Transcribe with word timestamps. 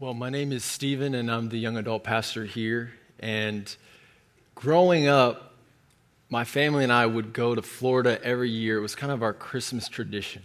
Well, 0.00 0.12
my 0.12 0.28
name 0.28 0.50
is 0.50 0.64
Stephen, 0.64 1.14
and 1.14 1.30
I'm 1.30 1.50
the 1.50 1.56
young 1.56 1.76
adult 1.76 2.02
pastor 2.02 2.44
here. 2.44 2.94
And 3.20 3.72
growing 4.56 5.06
up, 5.06 5.54
my 6.28 6.42
family 6.42 6.82
and 6.82 6.92
I 6.92 7.06
would 7.06 7.32
go 7.32 7.54
to 7.54 7.62
Florida 7.62 8.20
every 8.24 8.50
year. 8.50 8.78
It 8.78 8.80
was 8.80 8.96
kind 8.96 9.12
of 9.12 9.22
our 9.22 9.32
Christmas 9.32 9.86
tradition. 9.86 10.42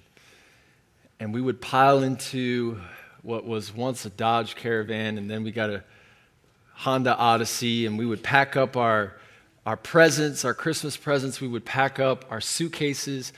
And 1.20 1.33
we 1.33 1.41
would 1.41 1.62
pile 1.62 2.04
into 2.04 2.79
what 3.23 3.43
was 3.43 3.73
once 3.73 4.05
a 4.05 4.12
Dodge 4.12 4.55
Caravan, 4.55 5.18
and 5.18 5.32
then 5.32 5.43
we 5.43 5.52
got 5.52 5.71
a 5.71 5.84
Honda 6.75 7.18
Odyssey, 7.18 7.88
and 7.88 7.97
we 7.97 8.05
would 8.05 8.21
pack 8.21 8.55
up 8.55 8.77
our, 8.77 9.18
our 9.66 9.77
presents, 9.77 10.45
our 10.45 10.54
Christmas 10.54 10.95
presents. 10.95 11.41
We 11.41 11.47
would 11.47 11.66
pack 11.66 12.00
up 12.00 12.23
our 12.29 12.39
suitcases. 12.39 13.34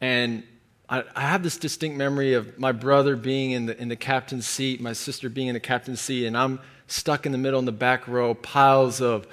And 0.00 0.44
I, 0.88 1.04
I 1.14 1.22
have 1.22 1.42
this 1.42 1.56
distinct 1.56 1.96
memory 1.96 2.34
of 2.34 2.58
my 2.58 2.72
brother 2.72 3.16
being 3.16 3.50
in 3.50 3.66
the, 3.66 3.80
in 3.80 3.88
the 3.88 3.96
captain's 3.96 4.46
seat, 4.46 4.80
my 4.80 4.92
sister 4.92 5.28
being 5.28 5.48
in 5.48 5.54
the 5.54 5.60
captain's 5.60 6.00
seat, 6.00 6.26
and 6.26 6.36
I'm 6.36 6.60
stuck 6.86 7.26
in 7.26 7.32
the 7.32 7.38
middle 7.38 7.58
in 7.58 7.66
the 7.66 7.72
back 7.72 8.08
row, 8.08 8.34
piles 8.34 9.00
of 9.00 9.26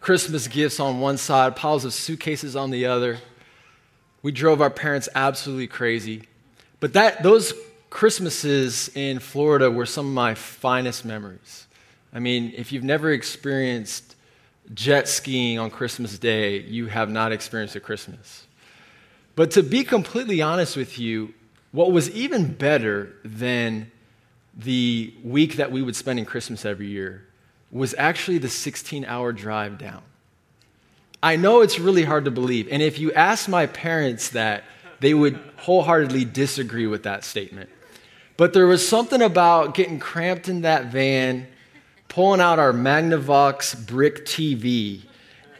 Christmas 0.00 0.48
gifts 0.48 0.80
on 0.80 1.00
one 1.00 1.16
side, 1.16 1.56
piles 1.56 1.84
of 1.84 1.92
suitcases 1.92 2.56
on 2.56 2.70
the 2.70 2.86
other. 2.86 3.18
We 4.22 4.32
drove 4.32 4.60
our 4.60 4.70
parents 4.70 5.08
absolutely 5.14 5.68
crazy. 5.68 6.24
But 6.80 6.92
that, 6.94 7.22
those 7.22 7.52
Christmases 7.90 8.90
in 8.94 9.20
Florida 9.20 9.70
were 9.70 9.86
some 9.86 10.06
of 10.06 10.12
my 10.12 10.34
finest 10.34 11.04
memories. 11.04 11.66
I 12.12 12.18
mean, 12.18 12.52
if 12.56 12.72
you've 12.72 12.84
never 12.84 13.12
experienced 13.12 14.16
jet 14.74 15.08
skiing 15.08 15.58
on 15.58 15.70
Christmas 15.70 16.18
Day, 16.18 16.60
you 16.60 16.86
have 16.86 17.08
not 17.10 17.32
experienced 17.32 17.76
a 17.76 17.80
Christmas. 17.80 18.46
But 19.38 19.52
to 19.52 19.62
be 19.62 19.84
completely 19.84 20.42
honest 20.42 20.76
with 20.76 20.98
you, 20.98 21.32
what 21.70 21.92
was 21.92 22.10
even 22.10 22.54
better 22.54 23.14
than 23.24 23.88
the 24.56 25.14
week 25.22 25.58
that 25.58 25.70
we 25.70 25.80
would 25.80 25.94
spend 25.94 26.18
in 26.18 26.24
Christmas 26.24 26.64
every 26.64 26.88
year 26.88 27.24
was 27.70 27.94
actually 27.96 28.38
the 28.38 28.48
16 28.48 29.04
hour 29.04 29.32
drive 29.32 29.78
down. 29.78 30.02
I 31.22 31.36
know 31.36 31.60
it's 31.60 31.78
really 31.78 32.02
hard 32.02 32.24
to 32.24 32.32
believe. 32.32 32.66
And 32.72 32.82
if 32.82 32.98
you 32.98 33.12
ask 33.12 33.48
my 33.48 33.66
parents 33.66 34.30
that, 34.30 34.64
they 34.98 35.14
would 35.14 35.38
wholeheartedly 35.58 36.24
disagree 36.24 36.88
with 36.88 37.04
that 37.04 37.22
statement. 37.22 37.70
But 38.36 38.54
there 38.54 38.66
was 38.66 38.88
something 38.88 39.22
about 39.22 39.72
getting 39.72 40.00
cramped 40.00 40.48
in 40.48 40.62
that 40.62 40.86
van, 40.86 41.46
pulling 42.08 42.40
out 42.40 42.58
our 42.58 42.72
Magnavox 42.72 43.86
brick 43.86 44.26
TV, 44.26 45.02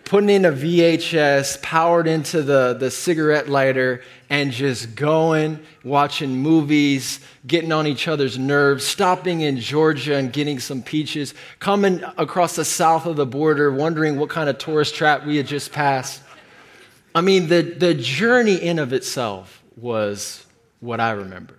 putting 0.09 0.31
in 0.31 0.47
a 0.47 0.51
VHS, 0.51 1.61
powered 1.61 2.07
into 2.07 2.43
the, 2.43 2.73
the 2.73 2.91
cigarette 2.91 3.47
lighter, 3.47 4.01
and 4.31 4.51
just 4.51 4.95
going, 4.95 5.61
watching 5.85 6.35
movies, 6.35 7.21
getting 7.47 7.73
on 7.73 7.87
each 7.87 8.09
other's 8.09 8.39
nerves, 8.39 8.87
stopping 8.87 9.43
in 9.43 9.59
Georgia 9.59 10.17
and 10.17 10.33
getting 10.33 10.59
some 10.59 10.83
peaches, 10.83 11.35
coming 11.59 12.03
across 12.17 12.57
the 12.57 12.65
south 12.65 13.05
of 13.05 13.17
the 13.17 13.27
border, 13.27 13.71
wondering 13.71 14.19
what 14.19 14.31
kind 14.31 14.49
of 14.49 14.57
tourist 14.57 14.95
trap 14.95 15.27
we 15.27 15.37
had 15.37 15.47
just 15.47 15.73
passed. 15.73 16.23
I 17.15 17.21
mean, 17.21 17.49
the, 17.49 17.61
the 17.61 17.93
journey 17.93 18.57
in 18.57 18.79
of 18.79 18.95
itself 18.95 19.63
was 19.77 20.47
what 20.81 21.01
I 21.01 21.11
remember. 21.11 21.59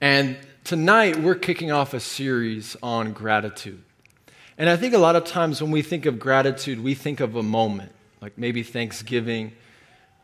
And 0.00 0.36
tonight 0.64 1.20
we're 1.20 1.36
kicking 1.36 1.70
off 1.70 1.94
a 1.94 2.00
series 2.00 2.76
on 2.82 3.12
gratitude. 3.12 3.84
And 4.60 4.68
I 4.68 4.76
think 4.76 4.92
a 4.92 4.98
lot 4.98 5.16
of 5.16 5.24
times 5.24 5.62
when 5.62 5.70
we 5.70 5.80
think 5.80 6.04
of 6.04 6.18
gratitude, 6.18 6.84
we 6.84 6.94
think 6.94 7.20
of 7.20 7.34
a 7.34 7.42
moment, 7.42 7.92
like 8.20 8.36
maybe 8.36 8.62
Thanksgiving, 8.62 9.52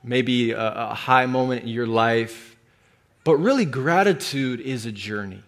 maybe 0.05 0.51
a, 0.51 0.91
a 0.91 0.95
high 0.95 1.25
moment 1.25 1.63
in 1.63 1.69
your 1.69 1.87
life. 1.87 2.55
But 3.25 3.37
really, 3.37 3.65
gratitude 3.65 4.61
is 4.61 4.85
a 4.85 4.93
journey. 4.93 5.43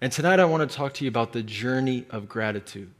And 0.00 0.12
tonight 0.12 0.38
I 0.38 0.44
want 0.44 0.70
to 0.70 0.76
talk 0.76 0.94
to 0.94 1.04
you 1.04 1.08
about 1.08 1.32
the 1.32 1.42
journey 1.42 2.04
of 2.10 2.28
gratitude. 2.28 2.92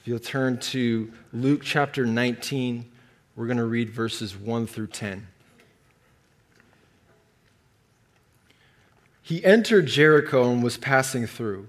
If 0.00 0.08
you'll 0.08 0.20
turn 0.20 0.58
to 0.58 1.12
Luke 1.34 1.60
chapter 1.62 2.06
19, 2.06 2.90
we're 3.36 3.46
going 3.46 3.58
to 3.58 3.66
read 3.66 3.90
verses 3.90 4.34
1 4.34 4.68
through 4.68 4.86
10. 4.86 5.26
He 9.20 9.44
entered 9.44 9.86
Jericho 9.86 10.50
and 10.50 10.62
was 10.62 10.78
passing 10.78 11.26
through. 11.26 11.68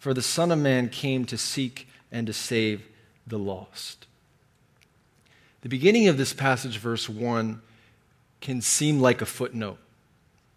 For 0.00 0.14
the 0.14 0.22
Son 0.22 0.50
of 0.50 0.58
Man 0.58 0.88
came 0.88 1.26
to 1.26 1.36
seek 1.36 1.86
and 2.10 2.26
to 2.26 2.32
save 2.32 2.82
the 3.26 3.38
lost. 3.38 4.06
The 5.60 5.68
beginning 5.68 6.08
of 6.08 6.16
this 6.16 6.32
passage, 6.32 6.78
verse 6.78 7.06
1, 7.06 7.60
can 8.40 8.62
seem 8.62 8.98
like 8.98 9.20
a 9.20 9.26
footnote. 9.26 9.76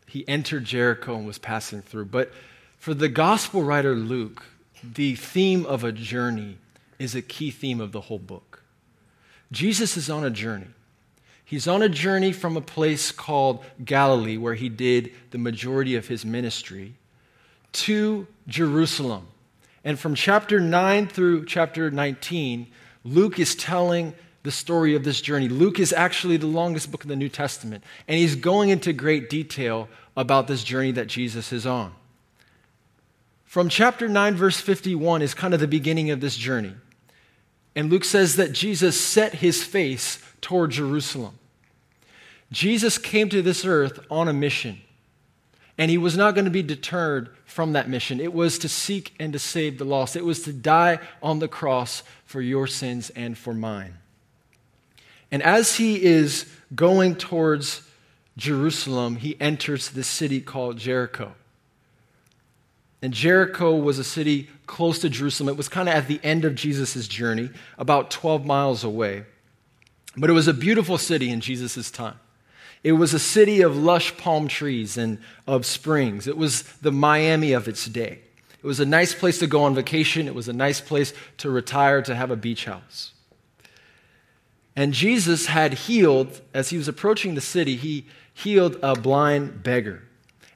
He 0.07 0.25
entered 0.29 0.63
Jericho 0.63 1.15
and 1.15 1.27
was 1.27 1.37
passing 1.37 1.81
through. 1.81 2.05
But 2.05 2.31
for 2.79 2.93
the 2.93 3.09
gospel 3.09 3.63
writer 3.63 3.93
Luke, 3.93 4.43
the 4.81 5.15
theme 5.15 5.65
of 5.65 5.83
a 5.83 5.91
journey 5.91 6.57
is 6.97 7.13
a 7.13 7.21
key 7.21 7.51
theme 7.51 7.81
of 7.81 7.91
the 7.91 8.01
whole 8.01 8.19
book. 8.19 8.63
Jesus 9.51 9.97
is 9.97 10.09
on 10.09 10.23
a 10.23 10.29
journey. 10.29 10.67
He's 11.43 11.67
on 11.67 11.81
a 11.81 11.89
journey 11.89 12.31
from 12.31 12.55
a 12.55 12.61
place 12.61 13.11
called 13.11 13.65
Galilee, 13.83 14.37
where 14.37 14.55
he 14.55 14.69
did 14.69 15.11
the 15.31 15.37
majority 15.37 15.95
of 15.95 16.07
his 16.07 16.23
ministry, 16.23 16.93
to 17.73 18.25
Jerusalem. 18.47 19.27
And 19.83 19.99
from 19.99 20.15
chapter 20.15 20.59
9 20.59 21.07
through 21.07 21.45
chapter 21.45 21.91
19, 21.91 22.67
Luke 23.03 23.39
is 23.39 23.55
telling 23.55 24.13
the 24.43 24.51
story 24.51 24.95
of 24.95 25.03
this 25.03 25.21
journey. 25.21 25.47
Luke 25.47 25.79
is 25.79 25.93
actually 25.93 26.37
the 26.37 26.47
longest 26.47 26.91
book 26.91 27.03
in 27.03 27.09
the 27.09 27.15
New 27.15 27.29
Testament, 27.29 27.83
and 28.07 28.17
he's 28.17 28.35
going 28.35 28.69
into 28.69 28.93
great 28.93 29.29
detail 29.29 29.89
about 30.15 30.47
this 30.47 30.63
journey 30.63 30.91
that 30.91 31.07
Jesus 31.07 31.51
is 31.51 31.65
on. 31.65 31.93
From 33.45 33.69
chapter 33.69 34.07
9, 34.07 34.35
verse 34.35 34.59
51, 34.59 35.21
is 35.21 35.33
kind 35.33 35.53
of 35.53 35.59
the 35.59 35.67
beginning 35.67 36.09
of 36.09 36.21
this 36.21 36.35
journey. 36.35 36.73
And 37.75 37.89
Luke 37.89 38.03
says 38.03 38.35
that 38.35 38.51
Jesus 38.51 38.99
set 38.99 39.35
his 39.35 39.63
face 39.63 40.19
toward 40.41 40.71
Jerusalem. 40.71 41.37
Jesus 42.51 42.97
came 42.97 43.29
to 43.29 43.41
this 43.41 43.65
earth 43.65 43.99
on 44.11 44.27
a 44.27 44.33
mission, 44.33 44.81
and 45.77 45.89
he 45.89 45.97
was 45.97 46.15
not 46.15 46.35
going 46.35 46.45
to 46.45 46.51
be 46.51 46.63
deterred 46.63 47.29
from 47.45 47.73
that 47.73 47.89
mission. 47.89 48.19
It 48.19 48.33
was 48.33 48.59
to 48.59 48.69
seek 48.69 49.13
and 49.19 49.33
to 49.33 49.39
save 49.39 49.77
the 49.77 49.85
lost, 49.85 50.15
it 50.15 50.25
was 50.25 50.43
to 50.43 50.53
die 50.53 50.99
on 51.21 51.39
the 51.39 51.47
cross 51.47 52.03
for 52.25 52.41
your 52.41 52.67
sins 52.67 53.09
and 53.11 53.37
for 53.37 53.53
mine. 53.53 53.95
And 55.31 55.41
as 55.41 55.75
he 55.77 56.03
is 56.03 56.45
going 56.75 57.15
towards 57.15 57.81
Jerusalem, 58.37 59.17
he 59.17 59.39
enters 59.39 59.89
the 59.89 60.03
city 60.03 60.41
called 60.41 60.77
Jericho. 60.77 61.33
And 63.01 63.13
Jericho 63.13 63.75
was 63.75 63.99
a 63.99 64.03
city 64.03 64.49
close 64.65 64.99
to 64.99 65.09
Jerusalem. 65.09 65.49
It 65.49 65.57
was 65.57 65.67
kind 65.67 65.89
of 65.89 65.95
at 65.95 66.07
the 66.07 66.21
end 66.23 66.45
of 66.45 66.55
Jesus' 66.55 67.07
journey, 67.07 67.49
about 67.77 68.11
12 68.11 68.45
miles 68.45 68.83
away. 68.83 69.25
But 70.15 70.29
it 70.29 70.33
was 70.33 70.47
a 70.47 70.53
beautiful 70.53 70.97
city 70.97 71.29
in 71.29 71.41
Jesus' 71.41 71.91
time. 71.91 72.19
It 72.83 72.93
was 72.93 73.13
a 73.13 73.19
city 73.19 73.61
of 73.61 73.77
lush 73.77 74.17
palm 74.17 74.47
trees 74.47 74.97
and 74.97 75.19
of 75.47 75.65
springs. 75.65 76.27
It 76.27 76.37
was 76.37 76.63
the 76.63 76.91
Miami 76.91 77.53
of 77.53 77.67
its 77.67 77.85
day. 77.85 78.19
It 78.61 78.65
was 78.65 78.79
a 78.79 78.85
nice 78.85 79.13
place 79.13 79.39
to 79.39 79.47
go 79.47 79.63
on 79.63 79.75
vacation. 79.75 80.27
It 80.27 80.35
was 80.35 80.47
a 80.47 80.53
nice 80.53 80.81
place 80.81 81.13
to 81.37 81.49
retire, 81.49 82.01
to 82.01 82.15
have 82.15 82.31
a 82.31 82.35
beach 82.35 82.65
house. 82.65 83.11
And 84.75 84.93
Jesus 84.93 85.45
had 85.45 85.73
healed, 85.73 86.41
as 86.53 86.69
he 86.69 86.77
was 86.77 86.87
approaching 86.87 87.35
the 87.35 87.41
city, 87.41 87.75
he 87.75 88.05
healed 88.33 88.77
a 88.81 88.95
blind 88.95 89.63
beggar. 89.63 90.03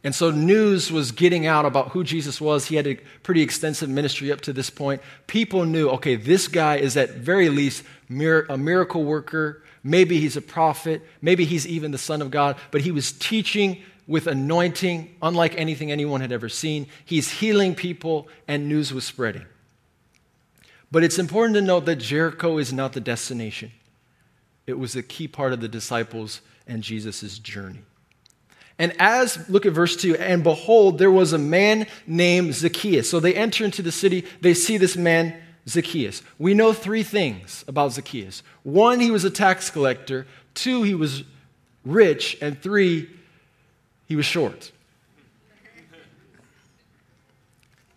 And 0.03 0.15
so 0.15 0.31
news 0.31 0.91
was 0.91 1.11
getting 1.11 1.45
out 1.45 1.65
about 1.65 1.89
who 1.89 2.03
Jesus 2.03 2.39
was. 2.39 2.67
He 2.67 2.75
had 2.77 2.87
a 2.87 2.95
pretty 3.23 3.41
extensive 3.41 3.89
ministry 3.89 4.31
up 4.31 4.41
to 4.41 4.53
this 4.53 4.69
point. 4.69 5.01
People 5.27 5.65
knew, 5.65 5.89
okay, 5.89 6.15
this 6.15 6.47
guy 6.47 6.77
is 6.77 6.95
at 6.95 7.11
very 7.11 7.49
least 7.49 7.83
a 8.09 8.57
miracle 8.57 9.03
worker. 9.03 9.63
Maybe 9.83 10.19
he's 10.19 10.37
a 10.37 10.41
prophet. 10.41 11.01
Maybe 11.21 11.45
he's 11.45 11.67
even 11.67 11.91
the 11.91 11.97
Son 11.97 12.21
of 12.21 12.31
God. 12.31 12.57
But 12.71 12.81
he 12.81 12.91
was 12.91 13.11
teaching 13.11 13.81
with 14.07 14.27
anointing 14.27 15.15
unlike 15.21 15.55
anything 15.57 15.91
anyone 15.91 16.21
had 16.21 16.31
ever 16.31 16.49
seen. 16.49 16.87
He's 17.05 17.29
healing 17.29 17.75
people, 17.75 18.27
and 18.47 18.67
news 18.67 18.93
was 18.93 19.05
spreading. 19.05 19.45
But 20.91 21.03
it's 21.03 21.19
important 21.19 21.55
to 21.55 21.61
note 21.61 21.85
that 21.85 21.97
Jericho 21.97 22.57
is 22.57 22.71
not 22.71 22.93
the 22.93 23.01
destination, 23.01 23.71
it 24.65 24.79
was 24.79 24.95
a 24.95 25.03
key 25.03 25.27
part 25.27 25.53
of 25.53 25.61
the 25.61 25.67
disciples' 25.67 26.41
and 26.65 26.83
Jesus' 26.83 27.39
journey. 27.39 27.81
And 28.79 28.93
as, 28.99 29.49
look 29.49 29.65
at 29.65 29.73
verse 29.73 29.95
2, 29.95 30.17
and 30.17 30.43
behold, 30.43 30.99
there 30.99 31.09
was 31.09 31.33
a 31.33 31.37
man 31.37 31.87
named 32.05 32.53
Zacchaeus. 32.53 33.09
So 33.09 33.19
they 33.19 33.33
enter 33.33 33.65
into 33.65 33.81
the 33.81 33.91
city, 33.91 34.23
they 34.41 34.53
see 34.53 34.77
this 34.77 34.95
man, 34.95 35.35
Zacchaeus. 35.67 36.21
We 36.39 36.53
know 36.53 36.73
three 36.73 37.03
things 37.03 37.63
about 37.67 37.93
Zacchaeus 37.93 38.43
one, 38.63 38.99
he 38.99 39.11
was 39.11 39.23
a 39.23 39.29
tax 39.29 39.69
collector, 39.69 40.25
two, 40.53 40.83
he 40.83 40.95
was 40.95 41.23
rich, 41.85 42.37
and 42.41 42.61
three, 42.61 43.09
he 44.07 44.15
was 44.15 44.25
short. 44.25 44.71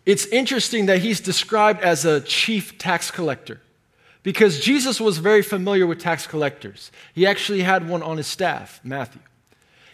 It's 0.05 0.25
interesting 0.27 0.87
that 0.87 0.99
he's 0.99 1.21
described 1.21 1.81
as 1.81 2.05
a 2.05 2.21
chief 2.21 2.77
tax 2.77 3.11
collector 3.11 3.61
because 4.23 4.59
Jesus 4.59 4.99
was 4.99 5.19
very 5.19 5.41
familiar 5.41 5.85
with 5.85 5.99
tax 5.99 6.25
collectors. 6.25 6.91
He 7.13 7.25
actually 7.25 7.61
had 7.61 7.87
one 7.87 8.01
on 8.01 8.17
his 8.17 8.27
staff, 8.27 8.79
Matthew. 8.83 9.21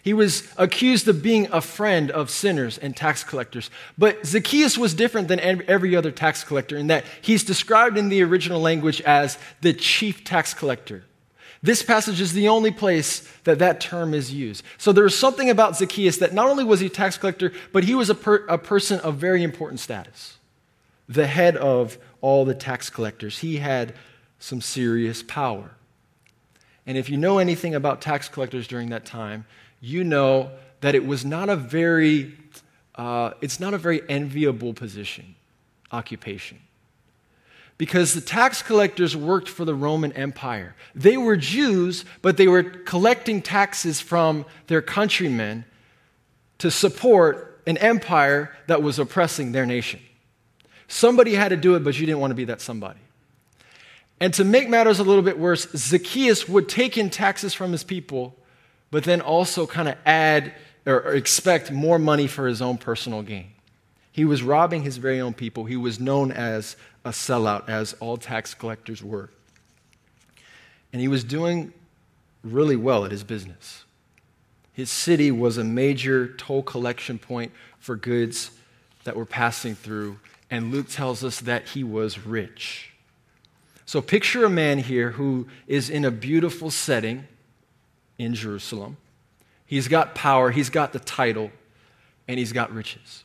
He 0.08 0.14
was 0.14 0.48
accused 0.56 1.10
of 1.10 1.22
being 1.22 1.50
a 1.52 1.60
friend 1.60 2.12
of 2.12 2.30
sinners 2.30 2.78
and 2.78 2.96
tax 2.96 3.26
collectors. 3.26 3.70
But 3.98 4.26
Zacchaeus 4.26 4.78
was 4.78 4.94
different 4.94 5.28
than 5.28 5.42
every 5.42 5.98
other 5.98 6.12
tax 6.12 6.46
collector 6.46 6.78
in 6.78 6.88
that 6.88 7.04
he's 7.20 7.44
described 7.44 7.98
in 7.98 8.08
the 8.08 8.24
original 8.24 8.62
language 8.62 9.02
as 9.02 9.38
the 9.60 9.74
chief 9.74 10.24
tax 10.24 10.54
collector. 10.54 11.04
This 11.62 11.84
passage 11.84 12.22
is 12.22 12.32
the 12.32 12.48
only 12.48 12.72
place 12.72 13.30
that 13.44 13.60
that 13.60 13.82
term 13.82 14.14
is 14.14 14.32
used. 14.34 14.64
So 14.78 14.94
there 14.94 15.04
was 15.04 15.18
something 15.18 15.50
about 15.50 15.76
Zacchaeus 15.76 16.20
that 16.20 16.34
not 16.34 16.48
only 16.48 16.64
was 16.64 16.80
he 16.80 16.86
a 16.86 16.90
tax 16.90 17.18
collector, 17.18 17.52
but 17.74 17.84
he 17.84 17.94
was 17.94 18.10
a, 18.10 18.16
per, 18.16 18.46
a 18.48 18.58
person 18.58 19.02
of 19.02 19.16
very 19.16 19.44
important 19.44 19.82
status, 19.82 20.38
the 21.10 21.28
head 21.28 21.58
of 21.58 21.98
all 22.22 22.46
the 22.46 22.56
tax 22.56 22.90
collectors. 22.90 23.40
He 23.40 23.58
had 23.58 23.94
some 24.40 24.62
serious 24.62 25.22
power. 25.22 25.72
And 26.86 26.98
if 26.98 27.10
you 27.10 27.18
know 27.18 27.40
anything 27.40 27.76
about 27.76 28.00
tax 28.00 28.30
collectors 28.30 28.70
during 28.70 28.88
that 28.92 29.06
time, 29.06 29.46
you 29.80 30.04
know 30.04 30.52
that 30.82 30.96
it 30.96 31.06
was 31.06 31.26
not 31.26 31.50
a 31.50 31.56
very, 31.56 32.34
uh, 32.96 33.32
it's 33.42 33.60
not 33.60 33.74
a 33.74 33.78
very 33.78 34.02
enviable 34.10 34.74
position, 34.74 35.36
occupation. 35.92 36.60
Because 37.78 38.14
the 38.14 38.22
tax 38.22 38.64
collectors 38.64 39.16
worked 39.16 39.48
for 39.48 39.64
the 39.64 39.76
Roman 39.76 40.12
Empire. 40.14 40.76
They 40.96 41.16
were 41.16 41.38
Jews, 41.38 42.06
but 42.24 42.38
they 42.38 42.48
were 42.48 42.64
collecting 42.64 43.42
taxes 43.42 44.02
from 44.02 44.46
their 44.66 44.82
countrymen 44.82 45.64
to 46.58 46.72
support 46.72 47.62
an 47.68 47.78
empire 47.78 48.56
that 48.66 48.82
was 48.82 48.98
oppressing 48.98 49.52
their 49.52 49.66
nation. 49.66 50.00
Somebody 50.88 51.36
had 51.36 51.50
to 51.50 51.58
do 51.58 51.76
it, 51.76 51.84
but 51.84 52.00
you 52.00 52.06
didn't 52.06 52.20
want 52.20 52.32
to 52.32 52.36
be 52.36 52.46
that 52.46 52.62
somebody. 52.62 53.00
And 54.20 54.34
to 54.36 54.44
make 54.44 54.70
matters 54.70 55.00
a 55.00 55.04
little 55.04 55.22
bit 55.22 55.38
worse, 55.38 55.68
Zacchaeus 55.76 56.48
would 56.50 56.68
take 56.70 56.98
in 56.98 57.10
taxes 57.10 57.54
from 57.54 57.72
his 57.72 57.84
people 57.84 58.36
but 58.92 59.04
then 59.04 59.22
also 59.22 59.68
kind 59.68 59.88
of 59.88 59.96
add 60.06 60.54
or 60.86 61.14
expect 61.14 61.72
more 61.72 62.00
money 62.00 62.28
for 62.28 62.48
his 62.48 62.62
own 62.62 62.78
personal 62.78 63.22
gain. 63.22 63.52
He 64.12 64.26
was 64.26 64.42
robbing 64.42 64.84
his 64.84 64.98
very 64.98 65.20
own 65.20 65.34
people. 65.34 65.66
He 65.66 65.76
was 65.76 66.00
known 66.00 66.32
as 66.32 66.76
a 67.06 67.10
sellout, 67.10 67.70
as 67.70 67.94
all 68.00 68.18
tax 68.18 68.54
collectors 68.54 69.04
were. 69.04 69.30
And 70.92 71.02
he 71.02 71.08
was 71.08 71.24
doing 71.24 71.74
really 72.44 72.76
well 72.76 73.06
at 73.06 73.12
his 73.12 73.24
business. 73.24 73.84
His 74.74 74.90
city 74.90 75.32
was 75.32 75.58
a 75.58 75.64
major 75.64 76.28
toll 76.28 76.64
collection 76.64 77.20
point 77.20 77.52
for 77.80 77.96
goods 77.96 78.52
that 79.04 79.16
were 79.16 79.26
passing 79.26 79.76
through, 79.76 80.20
and 80.50 80.72
Luke 80.72 80.88
tells 80.90 81.24
us 81.24 81.40
that 81.42 81.70
he 81.70 81.84
was 81.84 82.26
rich. 82.26 82.92
So 83.86 84.02
picture 84.02 84.46
a 84.46 84.50
man 84.50 84.80
here 84.80 85.12
who 85.12 85.48
is 85.66 85.90
in 85.90 86.06
a 86.06 86.12
beautiful 86.12 86.70
setting 86.72 87.28
in 88.18 88.34
Jerusalem. 88.34 88.98
He's 89.66 89.88
got 89.88 90.16
power, 90.16 90.52
he's 90.52 90.70
got 90.70 90.94
the 90.94 91.00
title, 91.00 91.52
and 92.28 92.40
he's 92.40 92.54
got 92.54 92.72
riches. 92.74 93.24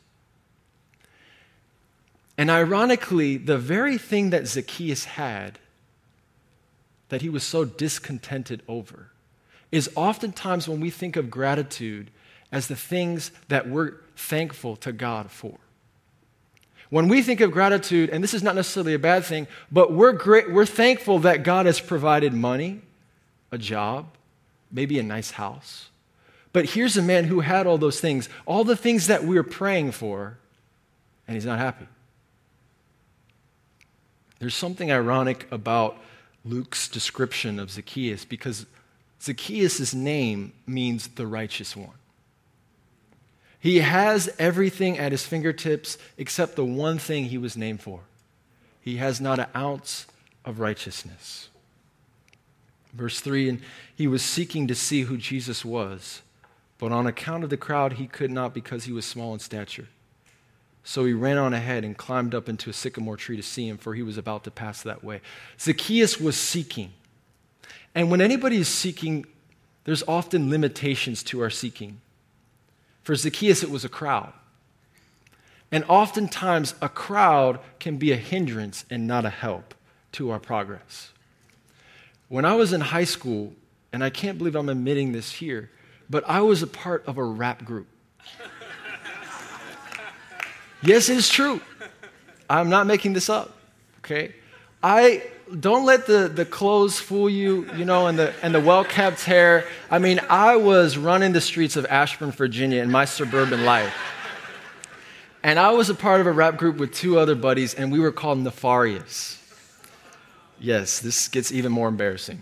And 2.37 2.49
ironically, 2.49 3.37
the 3.37 3.57
very 3.57 3.97
thing 3.97 4.31
that 4.31 4.47
Zacchaeus 4.47 5.05
had 5.05 5.59
that 7.09 7.21
he 7.21 7.29
was 7.29 7.43
so 7.43 7.63
discontented 7.63 8.63
over 8.67 9.11
is 9.71 9.89
oftentimes 9.95 10.67
when 10.67 10.79
we 10.79 10.89
think 10.89 11.15
of 11.15 11.29
gratitude 11.29 12.09
as 12.51 12.67
the 12.67 12.75
things 12.75 13.31
that 13.47 13.67
we're 13.67 13.93
thankful 14.15 14.75
to 14.77 14.91
God 14.91 15.31
for. 15.31 15.57
When 16.89 17.07
we 17.07 17.23
think 17.23 17.41
of 17.41 17.51
gratitude, 17.51 18.11
and 18.11 18.23
this 18.23 18.35
is 18.35 18.43
not 18.43 18.55
necessarily 18.55 18.93
a 18.93 18.99
bad 18.99 19.25
thing, 19.25 19.47
but 19.71 19.91
we're, 19.91 20.11
great, 20.11 20.51
we're 20.51 20.65
thankful 20.65 21.19
that 21.19 21.43
God 21.43 21.65
has 21.65 21.79
provided 21.79 22.33
money, 22.33 22.81
a 23.51 23.57
job, 23.57 24.07
maybe 24.73 24.99
a 24.99 25.03
nice 25.03 25.31
house. 25.31 25.89
But 26.51 26.65
here's 26.71 26.97
a 26.97 27.01
man 27.01 27.25
who 27.25 27.39
had 27.39 27.65
all 27.65 27.77
those 27.77 28.01
things, 28.01 28.27
all 28.45 28.63
the 28.63 28.75
things 28.75 29.07
that 29.07 29.23
we're 29.23 29.43
praying 29.43 29.93
for, 29.93 30.37
and 31.27 31.35
he's 31.35 31.45
not 31.45 31.59
happy. 31.59 31.87
There's 34.39 34.55
something 34.55 34.91
ironic 34.91 35.49
about 35.51 35.97
Luke's 36.43 36.89
description 36.89 37.59
of 37.59 37.71
Zacchaeus 37.71 38.25
because 38.25 38.65
Zacchaeus' 39.21 39.93
name 39.93 40.51
means 40.67 41.07
the 41.07 41.25
righteous 41.25 41.77
one. 41.77 41.95
He 43.57 43.79
has 43.79 44.29
everything 44.37 44.97
at 44.97 45.13
his 45.13 45.25
fingertips 45.25 45.97
except 46.17 46.57
the 46.57 46.65
one 46.65 46.97
thing 46.97 47.25
he 47.25 47.37
was 47.37 47.55
named 47.55 47.81
for. 47.81 48.01
He 48.81 48.97
has 48.97 49.21
not 49.21 49.39
an 49.39 49.47
ounce 49.55 50.05
of 50.43 50.59
righteousness. 50.59 51.47
Verse 52.93 53.19
3 53.19 53.49
And 53.49 53.61
he 53.95 54.07
was 54.07 54.21
seeking 54.21 54.67
to 54.67 54.75
see 54.75 55.03
who 55.03 55.17
Jesus 55.17 55.65
was, 55.65 56.21
but 56.77 56.91
on 56.91 57.07
account 57.07 57.43
of 57.43 57.49
the 57.49 57.57
crowd, 57.57 57.93
he 57.93 58.07
could 58.07 58.31
not 58.31 58.53
because 58.53 58.85
he 58.85 58.91
was 58.91 59.05
small 59.05 59.33
in 59.33 59.39
stature. 59.39 59.87
So 60.83 61.05
he 61.05 61.13
ran 61.13 61.37
on 61.37 61.53
ahead 61.53 61.85
and 61.85 61.97
climbed 61.97 62.35
up 62.35 62.49
into 62.49 62.69
a 62.69 62.73
sycamore 62.73 63.15
tree 63.15 63.37
to 63.37 63.43
see 63.43 63.67
him, 63.67 63.77
for 63.77 63.95
he 63.95 64.03
was 64.03 64.17
about 64.17 64.43
to 64.43 64.51
pass 64.51 64.81
that 64.83 65.03
way. 65.03 65.21
Zacchaeus 65.57 66.19
was 66.19 66.35
seeking. 66.35 66.91
And 67.95 68.11
when 68.11 68.19
anybody 68.19 68.57
is 68.57 68.67
seeking, 68.67 69.25
there's 69.85 70.03
often 70.07 70.49
limitations 70.49 71.23
to 71.23 71.41
our 71.41 71.49
seeking. 71.49 72.01
For 73.03 73.15
Zacchaeus, 73.15 73.63
it 73.63 73.69
was 73.69 73.85
a 73.85 73.89
crowd. 73.89 74.33
And 75.71 75.85
oftentimes, 75.87 76.75
a 76.81 76.89
crowd 76.89 77.59
can 77.79 77.97
be 77.97 78.11
a 78.11 78.17
hindrance 78.17 78.85
and 78.89 79.07
not 79.07 79.25
a 79.25 79.29
help 79.29 79.73
to 80.13 80.31
our 80.31 80.39
progress. 80.39 81.12
When 82.33 82.45
I 82.45 82.55
was 82.55 82.73
in 82.73 82.81
high 82.81 83.03
school, 83.03 83.53
and 83.91 84.03
I 84.03 84.09
can't 84.09 84.39
believe 84.39 84.55
I'm 84.55 84.67
admitting 84.67 85.11
this 85.11 85.31
here, 85.31 85.69
but 86.09 86.27
I 86.27 86.41
was 86.41 86.63
a 86.63 86.67
part 86.67 87.05
of 87.05 87.19
a 87.19 87.23
rap 87.23 87.63
group. 87.63 87.85
yes, 90.81 91.09
it 91.09 91.17
is 91.17 91.29
true. 91.29 91.61
I'm 92.49 92.71
not 92.71 92.87
making 92.87 93.13
this 93.13 93.29
up, 93.29 93.55
okay? 93.99 94.33
I 94.81 95.21
don't 95.59 95.85
let 95.85 96.07
the, 96.07 96.27
the 96.27 96.43
clothes 96.43 96.99
fool 96.99 97.29
you, 97.29 97.71
you 97.75 97.85
know, 97.85 98.07
and 98.07 98.17
the, 98.17 98.33
and 98.41 98.55
the 98.55 98.61
well 98.61 98.83
kept 98.83 99.25
hair. 99.25 99.67
I 99.91 99.99
mean, 99.99 100.19
I 100.27 100.55
was 100.55 100.97
running 100.97 101.33
the 101.33 101.41
streets 101.41 101.75
of 101.75 101.85
Ashburn, 101.85 102.31
Virginia 102.31 102.81
in 102.81 102.89
my 102.89 103.05
suburban 103.05 103.63
life. 103.63 103.93
And 105.43 105.59
I 105.59 105.69
was 105.69 105.91
a 105.91 105.95
part 105.95 106.19
of 106.19 106.25
a 106.25 106.31
rap 106.31 106.57
group 106.57 106.77
with 106.77 106.95
two 106.95 107.19
other 107.19 107.35
buddies, 107.35 107.75
and 107.75 107.91
we 107.91 107.99
were 107.99 108.11
called 108.11 108.39
Nefarious. 108.39 109.42
Yes, 110.63 111.01
this 111.01 111.27
gets 111.27 111.51
even 111.51 111.73
more 111.73 111.89
embarrassing. 111.89 112.41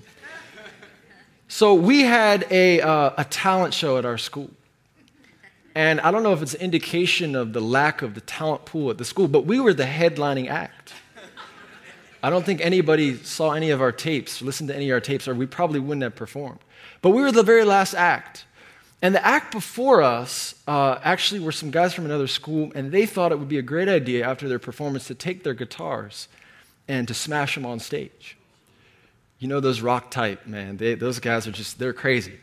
So 1.47 1.73
we 1.73 2.01
had 2.01 2.45
a, 2.51 2.79
uh, 2.79 3.13
a 3.17 3.23
talent 3.23 3.73
show 3.73 3.97
at 3.97 4.05
our 4.05 4.19
school. 4.19 4.51
And 5.73 5.99
I 5.99 6.11
don't 6.11 6.21
know 6.21 6.31
if 6.31 6.43
it's 6.43 6.53
an 6.53 6.61
indication 6.61 7.35
of 7.35 7.51
the 7.51 7.61
lack 7.61 8.03
of 8.03 8.13
the 8.13 8.21
talent 8.21 8.65
pool 8.65 8.91
at 8.91 8.99
the 8.99 9.05
school, 9.05 9.27
but 9.27 9.47
we 9.47 9.59
were 9.59 9.73
the 9.73 9.85
headlining 9.85 10.49
act. 10.49 10.93
I 12.21 12.29
don't 12.29 12.45
think 12.45 12.61
anybody 12.61 13.17
saw 13.17 13.53
any 13.53 13.71
of 13.71 13.81
our 13.81 13.91
tapes, 13.91 14.43
listened 14.43 14.69
to 14.69 14.75
any 14.75 14.91
of 14.91 14.93
our 14.93 15.01
tapes, 15.01 15.27
or 15.27 15.33
we 15.33 15.47
probably 15.47 15.79
wouldn't 15.79 16.03
have 16.03 16.15
performed. 16.15 16.59
But 17.01 17.09
we 17.09 17.23
were 17.23 17.31
the 17.31 17.41
very 17.41 17.65
last 17.65 17.95
act. 17.95 18.45
And 19.01 19.15
the 19.15 19.25
act 19.25 19.51
before 19.51 20.03
us 20.03 20.53
uh, 20.67 20.99
actually 21.03 21.39
were 21.39 21.51
some 21.51 21.71
guys 21.71 21.95
from 21.95 22.05
another 22.05 22.27
school, 22.27 22.71
and 22.75 22.91
they 22.91 23.07
thought 23.07 23.31
it 23.31 23.39
would 23.39 23.49
be 23.49 23.57
a 23.57 23.63
great 23.63 23.89
idea 23.89 24.23
after 24.27 24.47
their 24.47 24.59
performance 24.59 25.07
to 25.07 25.15
take 25.15 25.43
their 25.43 25.55
guitars 25.55 26.27
and 26.91 27.07
to 27.07 27.13
smash 27.13 27.55
them 27.55 27.65
on 27.65 27.79
stage. 27.79 28.35
You 29.39 29.47
know 29.47 29.61
those 29.61 29.79
rock 29.79 30.11
type, 30.11 30.45
man. 30.45 30.75
They, 30.75 30.93
those 30.95 31.19
guys 31.19 31.47
are 31.47 31.51
just, 31.51 31.79
they're 31.79 31.93
crazy. 31.93 32.37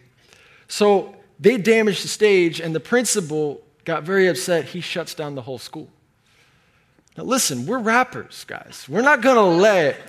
So 0.69 1.15
they 1.39 1.59
damaged 1.59 2.03
the 2.03 2.09
stage, 2.09 2.59
and 2.59 2.75
the 2.75 2.81
principal 2.81 3.61
got 3.85 4.05
very 4.05 4.27
upset, 4.27 4.65
he 4.65 4.81
shuts 4.81 5.13
down 5.13 5.35
the 5.35 5.43
whole 5.43 5.59
school. 5.59 5.89
Now, 7.15 7.25
listen, 7.25 7.67
we're 7.67 7.79
rappers, 7.79 8.45
guys. 8.49 8.87
We're 8.89 9.03
not 9.03 9.21
going 9.21 9.37
to 9.37 9.43
let 9.43 10.01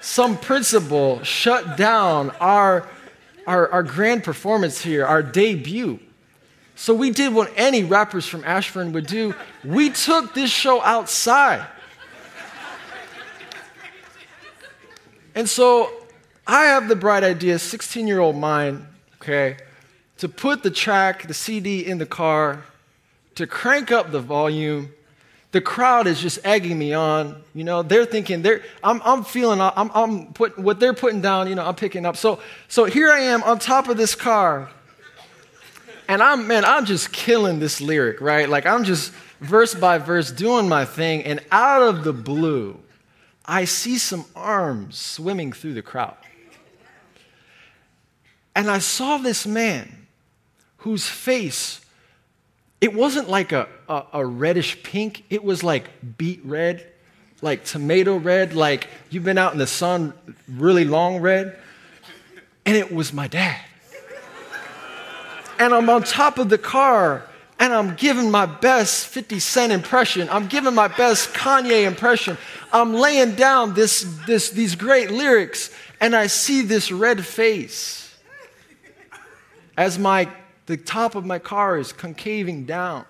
some 0.00 0.38
principal 0.38 1.20
shut 1.24 1.76
down 1.76 2.30
our, 2.38 2.88
our, 3.48 3.68
our 3.68 3.82
grand 3.82 4.22
performance 4.22 4.80
here, 4.80 5.04
our 5.04 5.24
debut. 5.24 5.98
So 6.76 6.94
we 6.94 7.10
did 7.10 7.34
what 7.34 7.52
any 7.56 7.82
rappers 7.82 8.26
from 8.26 8.44
Ashburn 8.44 8.92
would 8.92 9.08
do. 9.08 9.34
We 9.64 9.90
took 9.90 10.34
this 10.34 10.50
show 10.50 10.80
outside. 10.82 11.66
And 15.34 15.48
so 15.48 15.90
I 16.46 16.64
have 16.64 16.88
the 16.88 16.96
bright 16.96 17.24
idea, 17.24 17.58
16 17.58 18.06
year 18.06 18.20
old 18.20 18.36
mind, 18.36 18.86
okay, 19.16 19.56
to 20.18 20.28
put 20.28 20.62
the 20.62 20.70
track, 20.70 21.26
the 21.26 21.34
CD 21.34 21.86
in 21.86 21.98
the 21.98 22.06
car, 22.06 22.64
to 23.36 23.46
crank 23.46 23.90
up 23.90 24.10
the 24.10 24.20
volume. 24.20 24.92
The 25.52 25.60
crowd 25.60 26.06
is 26.06 26.20
just 26.20 26.38
egging 26.44 26.78
me 26.78 26.94
on. 26.94 27.42
You 27.54 27.64
know, 27.64 27.82
they're 27.82 28.06
thinking, 28.06 28.40
they're, 28.42 28.62
I'm, 28.82 29.02
I'm 29.04 29.22
feeling, 29.22 29.60
I'm, 29.60 29.90
I'm 29.94 30.32
putting, 30.32 30.64
what 30.64 30.80
they're 30.80 30.94
putting 30.94 31.20
down, 31.20 31.48
you 31.48 31.54
know, 31.54 31.66
I'm 31.66 31.74
picking 31.74 32.06
up. 32.06 32.16
So, 32.16 32.40
so 32.68 32.84
here 32.84 33.10
I 33.10 33.20
am 33.20 33.42
on 33.42 33.58
top 33.58 33.88
of 33.88 33.96
this 33.96 34.14
car. 34.14 34.70
And 36.08 36.22
I'm, 36.22 36.46
man, 36.46 36.64
I'm 36.64 36.84
just 36.84 37.12
killing 37.12 37.58
this 37.58 37.80
lyric, 37.80 38.20
right? 38.20 38.48
Like 38.48 38.66
I'm 38.66 38.84
just 38.84 39.12
verse 39.40 39.74
by 39.74 39.98
verse 39.98 40.30
doing 40.30 40.68
my 40.68 40.84
thing. 40.84 41.22
And 41.24 41.40
out 41.50 41.82
of 41.82 42.04
the 42.04 42.12
blue, 42.12 42.78
I 43.44 43.64
see 43.64 43.98
some 43.98 44.24
arms 44.36 44.96
swimming 44.98 45.52
through 45.52 45.74
the 45.74 45.82
crowd. 45.82 46.16
And 48.54 48.70
I 48.70 48.78
saw 48.78 49.18
this 49.18 49.46
man 49.46 50.06
whose 50.78 51.08
face, 51.08 51.80
it 52.80 52.94
wasn't 52.94 53.28
like 53.28 53.52
a, 53.52 53.68
a, 53.88 54.04
a, 54.14 54.26
reddish 54.26 54.82
pink, 54.82 55.24
it 55.30 55.42
was 55.42 55.62
like 55.62 55.84
beet 56.18 56.40
red, 56.44 56.86
like 57.40 57.64
tomato 57.64 58.16
red, 58.16 58.54
like 58.54 58.88
you've 59.10 59.24
been 59.24 59.38
out 59.38 59.52
in 59.52 59.58
the 59.58 59.66
sun 59.66 60.12
really 60.48 60.84
long 60.84 61.20
red. 61.20 61.56
And 62.66 62.76
it 62.76 62.92
was 62.92 63.12
my 63.12 63.26
dad. 63.26 63.60
And 65.58 65.72
I'm 65.74 65.88
on 65.88 66.02
top 66.02 66.38
of 66.38 66.48
the 66.48 66.58
car 66.58 67.24
and 67.58 67.72
I'm 67.72 67.94
giving 67.94 68.30
my 68.30 68.46
best 68.46 69.06
50 69.06 69.38
Cent 69.38 69.72
impression. 69.72 70.28
I'm 70.30 70.48
giving 70.48 70.74
my 70.74 70.88
best 70.88 71.32
Kanye 71.32 71.86
impression. 71.86 72.36
I'm 72.72 72.94
laying 72.94 73.34
down 73.34 73.74
this, 73.74 74.02
this, 74.26 74.50
these 74.50 74.74
great 74.74 75.10
lyrics, 75.10 75.70
and 76.00 76.16
I 76.16 76.26
see 76.26 76.62
this 76.62 76.90
red 76.90 77.24
face 77.24 78.16
as 79.76 79.98
my, 79.98 80.28
the 80.66 80.76
top 80.76 81.14
of 81.14 81.26
my 81.26 81.38
car 81.38 81.78
is 81.78 81.92
concaving 81.92 82.64
down. 82.64 83.04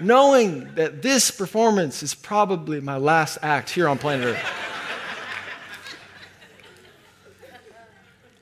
Knowing 0.00 0.74
that 0.74 1.02
this 1.02 1.30
performance 1.30 2.02
is 2.02 2.14
probably 2.14 2.80
my 2.80 2.96
last 2.98 3.38
act 3.42 3.70
here 3.70 3.88
on 3.88 3.98
planet 3.98 4.26
Earth. 4.26 4.52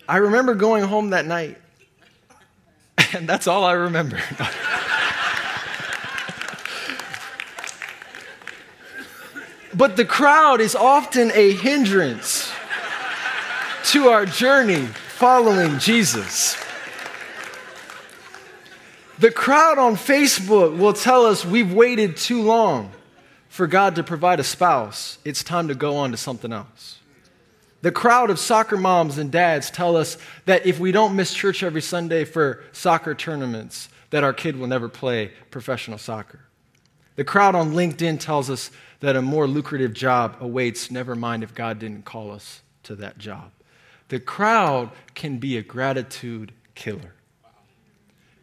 I 0.09 0.19
remember 0.19 0.55
going 0.55 0.85
home 0.85 1.11
that 1.11 1.27
night, 1.27 1.57
and 3.15 3.27
that's 3.29 3.47
all 3.47 3.65
I 3.65 3.73
remember. 3.73 4.21
But 9.77 9.97
the 9.97 10.05
crowd 10.05 10.61
is 10.61 10.77
often 10.77 11.33
a 11.35 11.53
hindrance 11.53 12.53
to 13.87 14.09
our 14.09 14.25
journey 14.25 14.87
following 14.87 15.79
Jesus. 15.79 16.57
The 19.19 19.31
crowd 19.31 19.79
on 19.79 19.97
Facebook 19.97 20.79
will 20.79 20.93
tell 20.93 21.27
us 21.27 21.45
we've 21.45 21.73
waited 21.73 22.17
too 22.17 22.43
long 22.43 22.93
for 23.49 23.67
God 23.67 23.97
to 23.97 24.05
provide 24.05 24.41
a 24.41 24.45
spouse. 24.45 25.19
It's 25.25 25.43
time 25.43 25.69
to 25.69 25.75
go 25.75 25.97
on 25.97 26.11
to 26.13 26.17
something 26.17 26.53
else. 26.53 27.01
The 27.83 27.93
crowd 27.93 28.31
of 28.31 28.39
soccer 28.39 28.77
moms 28.77 29.19
and 29.19 29.31
dads 29.31 29.71
tell 29.71 29.97
us 29.97 30.19
that 30.47 30.67
if 30.67 30.79
we 30.79 30.91
don't 30.91 31.15
miss 31.15 31.35
church 31.35 31.63
every 31.63 31.83
Sunday 31.83 32.25
for 32.25 32.63
soccer 32.73 33.15
tournaments, 33.15 33.89
that 34.11 34.25
our 34.25 34.33
kid 34.33 34.57
will 34.57 34.69
never 34.69 34.89
play 34.89 35.33
professional 35.51 35.99
soccer. 35.99 36.44
The 37.17 37.25
crowd 37.25 37.55
on 37.55 37.73
LinkedIn 37.73 38.21
tells 38.21 38.51
us 38.51 38.71
that 39.01 39.17
a 39.17 39.23
more 39.23 39.47
lucrative 39.47 39.93
job 39.93 40.37
awaits, 40.41 40.91
never 40.91 41.15
mind 41.15 41.43
if 41.43 41.55
God 41.55 41.79
didn't 41.79 42.05
call 42.05 42.31
us 42.31 42.63
to 42.85 42.97
that 42.97 43.19
job. 43.19 43.51
The 44.09 44.21
crowd 44.21 44.91
can 45.15 45.39
be 45.39 45.57
a 45.57 45.63
gratitude 45.63 46.53
killer. 46.75 47.15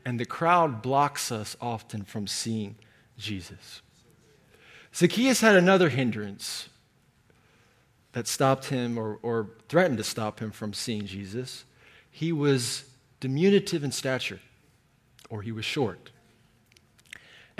And 0.05 0.19
the 0.19 0.25
crowd 0.25 0.81
blocks 0.81 1.31
us 1.31 1.55
often 1.61 2.03
from 2.03 2.27
seeing 2.27 2.75
Jesus. 3.17 3.81
Zacchaeus 4.95 5.41
had 5.41 5.55
another 5.55 5.89
hindrance 5.89 6.69
that 8.13 8.27
stopped 8.27 8.65
him 8.65 8.97
or, 8.97 9.19
or 9.21 9.49
threatened 9.69 9.97
to 9.97 10.03
stop 10.03 10.39
him 10.39 10.51
from 10.51 10.73
seeing 10.73 11.05
Jesus. 11.05 11.65
He 12.09 12.31
was 12.31 12.85
diminutive 13.19 13.83
in 13.83 13.91
stature, 13.91 14.41
or 15.29 15.41
he 15.41 15.51
was 15.51 15.63
short. 15.63 16.10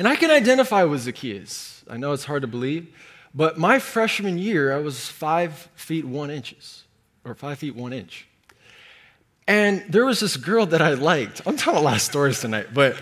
And 0.02 0.08
I 0.08 0.16
can 0.16 0.32
identify 0.32 0.84
with 0.84 1.02
Zacchaeus. 1.02 1.84
I 1.88 1.96
know 1.96 2.12
it's 2.12 2.26
hard 2.26 2.42
to 2.42 2.48
believe, 2.48 2.92
but 3.36 3.60
my 3.60 3.78
freshman 3.78 4.40
year, 4.40 4.76
I 4.76 4.80
was 4.80 5.08
five 5.08 5.70
feet 5.76 6.06
one 6.06 6.32
inches, 6.32 6.86
or 7.24 7.36
five 7.36 7.60
feet 7.60 7.76
one 7.76 7.94
inch. 7.94 8.28
And 9.48 9.86
there 9.88 10.04
was 10.04 10.20
this 10.20 10.38
girl 10.38 10.66
that 10.66 10.82
I 10.82 10.96
liked. 10.96 11.44
I'm 11.46 11.56
telling 11.56 11.82
a 11.82 11.84
lot 11.84 11.94
of 11.94 12.02
stories 12.02 12.40
tonight, 12.40 12.70
but 12.74 12.98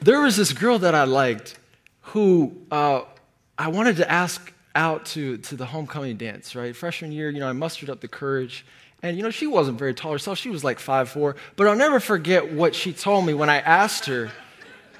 there 0.00 0.22
was 0.22 0.34
this 0.34 0.54
girl 0.54 0.78
that 0.78 0.94
I 0.94 1.04
liked 1.04 1.58
who 2.00 2.56
uh, 2.70 3.02
I 3.58 3.68
wanted 3.68 3.96
to 3.96 4.10
ask 4.10 4.50
out 4.74 5.04
to, 5.08 5.36
to 5.36 5.56
the 5.56 5.66
homecoming 5.66 6.16
dance, 6.16 6.56
right? 6.56 6.74
Freshman 6.74 7.12
year, 7.12 7.28
you 7.28 7.38
know, 7.38 7.50
I 7.50 7.52
mustered 7.52 7.90
up 7.90 8.00
the 8.00 8.08
courage. 8.08 8.64
And, 9.02 9.14
you 9.14 9.22
know, 9.22 9.30
she 9.30 9.46
wasn't 9.46 9.78
very 9.78 9.92
tall 9.92 10.12
herself. 10.12 10.38
She 10.38 10.48
was 10.48 10.64
like 10.64 10.78
five 10.78 11.10
four. 11.10 11.36
But 11.56 11.66
I'll 11.66 11.76
never 11.76 12.00
forget 12.00 12.50
what 12.50 12.74
she 12.74 12.94
told 12.94 13.26
me 13.26 13.34
when 13.34 13.50
I 13.50 13.58
asked 13.58 14.06
her 14.06 14.30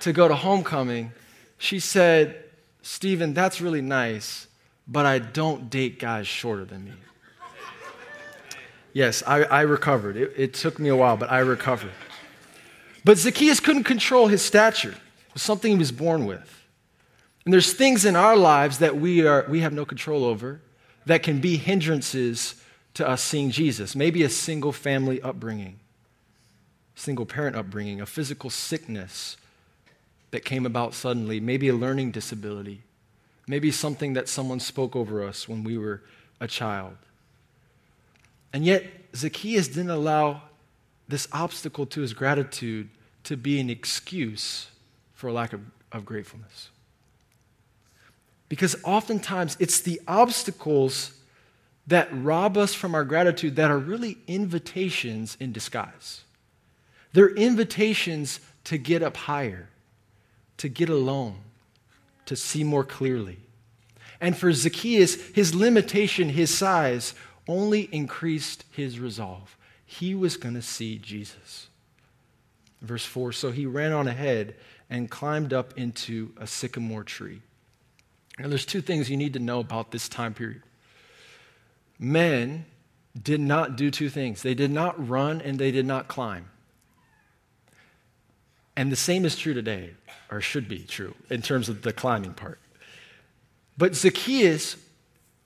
to 0.03 0.13
go 0.13 0.29
to 0.29 0.35
homecoming, 0.35 1.13
she 1.59 1.79
said, 1.79 2.45
Stephen, 2.83 3.35
that's 3.35 3.61
really 3.61 3.81
nice, 3.81 4.49
but 4.87 5.07
I 5.07 5.19
don't 5.19 5.71
date 5.71 5.99
guys 5.99 6.27
shorter 6.27 6.65
than 6.65 6.85
me. 6.85 6.93
Yes, 8.93 9.23
I, 9.27 9.45
I 9.45 9.61
recovered. 9.63 10.17
It, 10.17 10.33
it 10.37 10.55
took 10.55 10.79
me 10.79 10.89
a 10.89 10.97
while, 10.97 11.17
but 11.17 11.31
I 11.31 11.39
recovered. 11.39 11.93
But 13.05 13.17
Zacchaeus 13.17 13.61
couldn't 13.61 13.85
control 13.85 14.27
his 14.27 14.43
stature. 14.43 14.91
It 14.91 15.35
was 15.35 15.43
something 15.43 15.73
he 15.73 15.79
was 15.79 15.93
born 15.93 16.27
with. 16.27 16.63
And 17.45 17.55
there's 17.55 17.73
things 17.73 18.05
in 18.05 18.17
our 18.17 18.37
lives 18.37 18.79
that 18.79 18.97
we, 18.97 19.27
are, 19.27 19.47
we 19.49 19.61
have 19.61 19.73
no 19.73 19.85
control 19.85 20.25
over 20.25 20.61
that 21.07 21.23
can 21.23 21.41
be 21.41 21.57
hindrances 21.57 22.63
to 22.95 23.09
us 23.09 23.23
seeing 23.23 23.51
Jesus. 23.51 23.97
Maybe 23.97 24.23
a 24.23 24.29
single 24.29 24.73
family 24.73 25.23
upbringing, 25.23 25.81
single 26.95 27.25
parent 27.25 27.57
upbringing, 27.57 28.01
a 28.01 28.07
physical 28.07 28.51
sickness, 28.51 29.37
that 30.33 30.45
came 30.45 30.67
about 30.67 30.93
suddenly, 30.93 31.39
maybe 31.39 31.69
a 31.69 31.75
learning 31.75 32.11
disability, 32.11 32.83
maybe 33.47 33.71
something 33.71 34.15
that 34.15 34.29
someone 34.29 34.59
spoke 34.59 34.97
over 34.97 35.23
us 35.23 35.49
when 35.49 35.63
we 35.63 35.79
were 35.79 36.03
a 36.41 36.49
child. 36.49 36.97
And 38.53 38.65
yet, 38.65 38.85
Zacchaeus 39.15 39.69
didn't 39.69 39.91
allow 39.91 40.43
this 41.09 41.29
obstacle 41.33 41.87
to 41.87 42.01
his 42.01 42.13
gratitude 42.13 42.89
to 43.25 43.37
be 43.37 43.61
an 43.61 43.71
excuse 43.71 44.71
for 45.15 45.29
a 45.29 45.33
lack 45.33 45.53
of, 45.53 45.61
of 45.93 46.05
gratefulness. 46.05 46.71
Because 48.49 48.77
oftentimes 48.85 49.57
it's 49.61 49.81
the 49.81 50.01
obstacles 50.09 51.13
that 51.87 52.09
rob 52.13 52.57
us 52.57 52.75
from 52.75 52.95
our 52.95 53.05
gratitude 53.05 53.57
that 53.57 53.71
are 53.71 53.79
really 53.79 54.19
invitations 54.27 55.37
in 55.41 55.53
disguise. 55.53 56.23
They're 57.13 57.35
invitations 57.35 58.41
to 58.65 58.79
get 58.79 59.03
up 59.03 59.17
higher, 59.17 59.69
to 60.63 60.69
get 60.69 60.89
alone, 60.89 61.35
to 62.25 62.37
see 62.37 62.63
more 62.63 62.85
clearly. 62.85 63.37
And 64.21 64.37
for 64.37 64.53
Zacchaeus, 64.53 65.17
his 65.33 65.57
limitation, 65.57 66.29
his 66.29 66.57
size, 66.57 67.15
only 67.49 67.89
increased 67.91 68.63
his 68.71 69.01
resolve. 69.01 69.57
He 69.85 70.15
was 70.15 70.37
going 70.37 70.55
to 70.55 70.63
see 70.63 70.99
Jesus. 70.99 71.67
Verse 72.81 73.05
4 73.05 73.33
So 73.33 73.51
he 73.51 73.67
ran 73.67 73.91
on 73.91 74.07
ahead 74.07 74.55
and 74.89 75.11
climbed 75.11 75.53
up 75.53 75.77
into 75.77 76.33
a 76.37 76.47
sycamore 76.47 77.03
tree. 77.03 77.43
Now, 78.39 78.47
there's 78.47 78.65
two 78.65 78.83
things 78.83 79.11
you 79.11 79.17
need 79.17 79.33
to 79.33 79.41
know 79.41 79.59
about 79.59 79.91
this 79.91 80.09
time 80.09 80.33
period. 80.33 80.63
Men 81.99 82.67
did 83.21 83.41
not 83.41 83.75
do 83.75 83.91
two 83.91 84.09
things 84.09 84.43
they 84.43 84.55
did 84.55 84.71
not 84.71 85.09
run 85.09 85.41
and 85.41 85.59
they 85.59 85.73
did 85.73 85.87
not 85.87 86.07
climb. 86.07 86.51
And 88.77 88.93
the 88.93 88.97
same 88.97 89.25
is 89.25 89.37
true 89.37 89.55
today, 89.55 89.91
or 90.33 90.41
should 90.41 90.67
be 90.67 90.79
true, 90.79 91.15
in 91.29 91.43
terms 91.43 91.69
of 91.69 91.83
the 91.83 91.93
climbing 91.93 92.33
part. 92.33 92.59
But 93.77 93.95
Zacchaeus, 93.95 94.77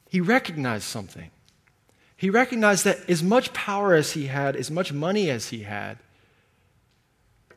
he 0.08 0.20
recognized 0.20 0.84
something. 0.84 1.30
He 2.16 2.30
recognized 2.30 2.84
that 2.84 3.10
as 3.10 3.22
much 3.22 3.52
power 3.52 3.94
as 3.94 4.12
he 4.12 4.26
had, 4.26 4.54
as 4.54 4.70
much 4.70 4.92
money 4.92 5.28
as 5.28 5.48
he 5.48 5.64
had, 5.64 5.98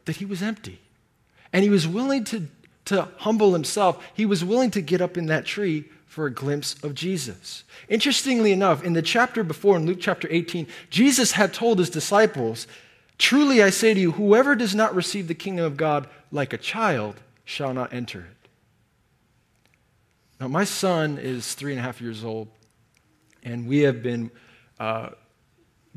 that 0.05 0.15
he 0.15 0.25
was 0.25 0.41
empty. 0.41 0.79
And 1.53 1.63
he 1.63 1.69
was 1.69 1.87
willing 1.87 2.23
to, 2.25 2.47
to 2.85 3.07
humble 3.17 3.53
himself. 3.53 4.03
He 4.15 4.25
was 4.25 4.43
willing 4.43 4.71
to 4.71 4.81
get 4.81 4.99
up 4.99 5.15
in 5.15 5.27
that 5.27 5.45
tree 5.45 5.85
for 6.07 6.25
a 6.25 6.33
glimpse 6.33 6.75
of 6.83 6.95
Jesus. 6.95 7.63
Interestingly 7.87 8.51
enough, 8.51 8.83
in 8.83 8.93
the 8.93 9.03
chapter 9.03 9.43
before, 9.43 9.77
in 9.77 9.85
Luke 9.85 9.99
chapter 10.01 10.27
18, 10.31 10.65
Jesus 10.89 11.33
had 11.33 11.53
told 11.53 11.77
his 11.77 11.91
disciples, 11.91 12.65
Truly 13.19 13.61
I 13.61 13.69
say 13.69 13.93
to 13.93 13.99
you, 13.99 14.13
whoever 14.13 14.55
does 14.55 14.73
not 14.73 14.95
receive 14.95 15.27
the 15.27 15.35
kingdom 15.35 15.65
of 15.65 15.77
God 15.77 16.07
like 16.31 16.53
a 16.53 16.57
child 16.57 17.21
shall 17.45 17.73
not 17.73 17.93
enter 17.93 18.21
it. 18.21 18.49
Now, 20.39 20.47
my 20.47 20.63
son 20.63 21.17
is 21.17 21.53
three 21.53 21.73
and 21.73 21.79
a 21.79 21.83
half 21.83 21.99
years 21.99 22.23
old, 22.23 22.47
and 23.43 23.67
we 23.67 23.79
have 23.79 24.01
been 24.01 24.31
uh, 24.79 25.09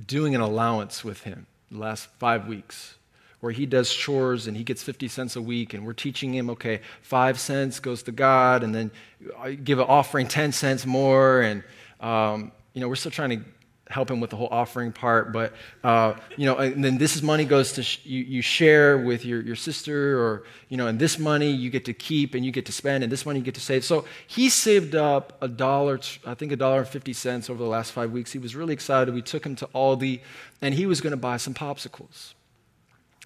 doing 0.05 0.35
an 0.35 0.41
allowance 0.41 1.05
with 1.05 1.23
him 1.23 1.47
the 1.71 1.79
last 1.79 2.09
five 2.19 2.49
weeks 2.49 2.97
where 3.41 3.53
he 3.53 3.67
does 3.67 3.93
chores 3.93 4.47
and 4.47 4.57
he 4.57 4.63
gets 4.63 4.83
50 4.83 5.09
cents 5.09 5.37
a 5.37 5.43
week 5.43 5.75
and 5.75 5.85
we're 5.85 5.93
teaching 5.93 6.33
him 6.33 6.51
okay 6.51 6.81
five 7.03 7.41
cents 7.41 7.81
goes 7.81 8.03
to 8.05 8.13
god 8.13 8.63
and 8.63 8.75
then 8.75 8.91
I 9.39 9.55
give 9.55 9.79
an 9.79 9.87
offering 9.89 10.29
10 10.29 10.53
cents 10.53 10.87
more 10.87 11.41
and 11.41 11.65
um, 12.01 12.53
you 12.73 12.81
know 12.81 12.89
we're 12.89 12.95
still 12.95 13.11
trying 13.11 13.31
to 13.31 13.45
help 13.93 14.11
him 14.11 14.21
with 14.21 14.31
the 14.31 14.37
whole 14.37 14.49
offering 14.51 14.91
part. 14.91 15.33
But, 15.33 15.53
uh, 15.85 16.15
you 16.37 16.47
know, 16.47 16.57
and 16.57 16.83
then 16.83 16.99
this 16.99 17.21
money 17.23 17.45
goes 17.45 17.73
to, 17.75 17.83
sh- 17.83 18.01
you, 18.05 18.25
you 18.25 18.43
share 18.43 18.99
with 18.99 19.25
your, 19.25 19.41
your 19.43 19.57
sister, 19.57 20.19
or, 20.19 20.45
you 20.69 20.77
know, 20.77 20.87
and 20.87 20.99
this 20.99 21.19
money 21.19 21.51
you 21.51 21.71
get 21.71 21.85
to 21.85 21.93
keep 21.93 22.35
and 22.35 22.45
you 22.45 22.51
get 22.51 22.67
to 22.67 22.73
spend, 22.73 23.05
and 23.05 23.13
this 23.13 23.27
money 23.27 23.39
you 23.39 23.45
get 23.45 23.55
to 23.55 23.61
save. 23.61 23.85
So 23.85 24.05
he 24.27 24.49
saved 24.49 24.95
up 24.95 25.37
a 25.41 25.49
dollar, 25.49 26.01
I 26.27 26.35
think 26.35 26.53
a 26.53 26.57
dollar 26.57 26.81
and 26.81 26.89
50 26.89 27.13
cents 27.13 27.51
over 27.51 27.63
the 27.63 27.69
last 27.69 27.93
five 27.93 28.11
weeks. 28.11 28.33
He 28.33 28.39
was 28.39 28.57
really 28.57 28.73
excited. 28.73 29.15
We 29.15 29.23
took 29.23 29.45
him 29.45 29.57
to 29.57 29.67
Aldi, 29.69 30.21
and 30.61 30.75
he 30.75 30.87
was 30.87 31.01
going 31.01 31.13
to 31.13 31.17
buy 31.17 31.37
some 31.37 31.55
popsicles. 31.55 32.35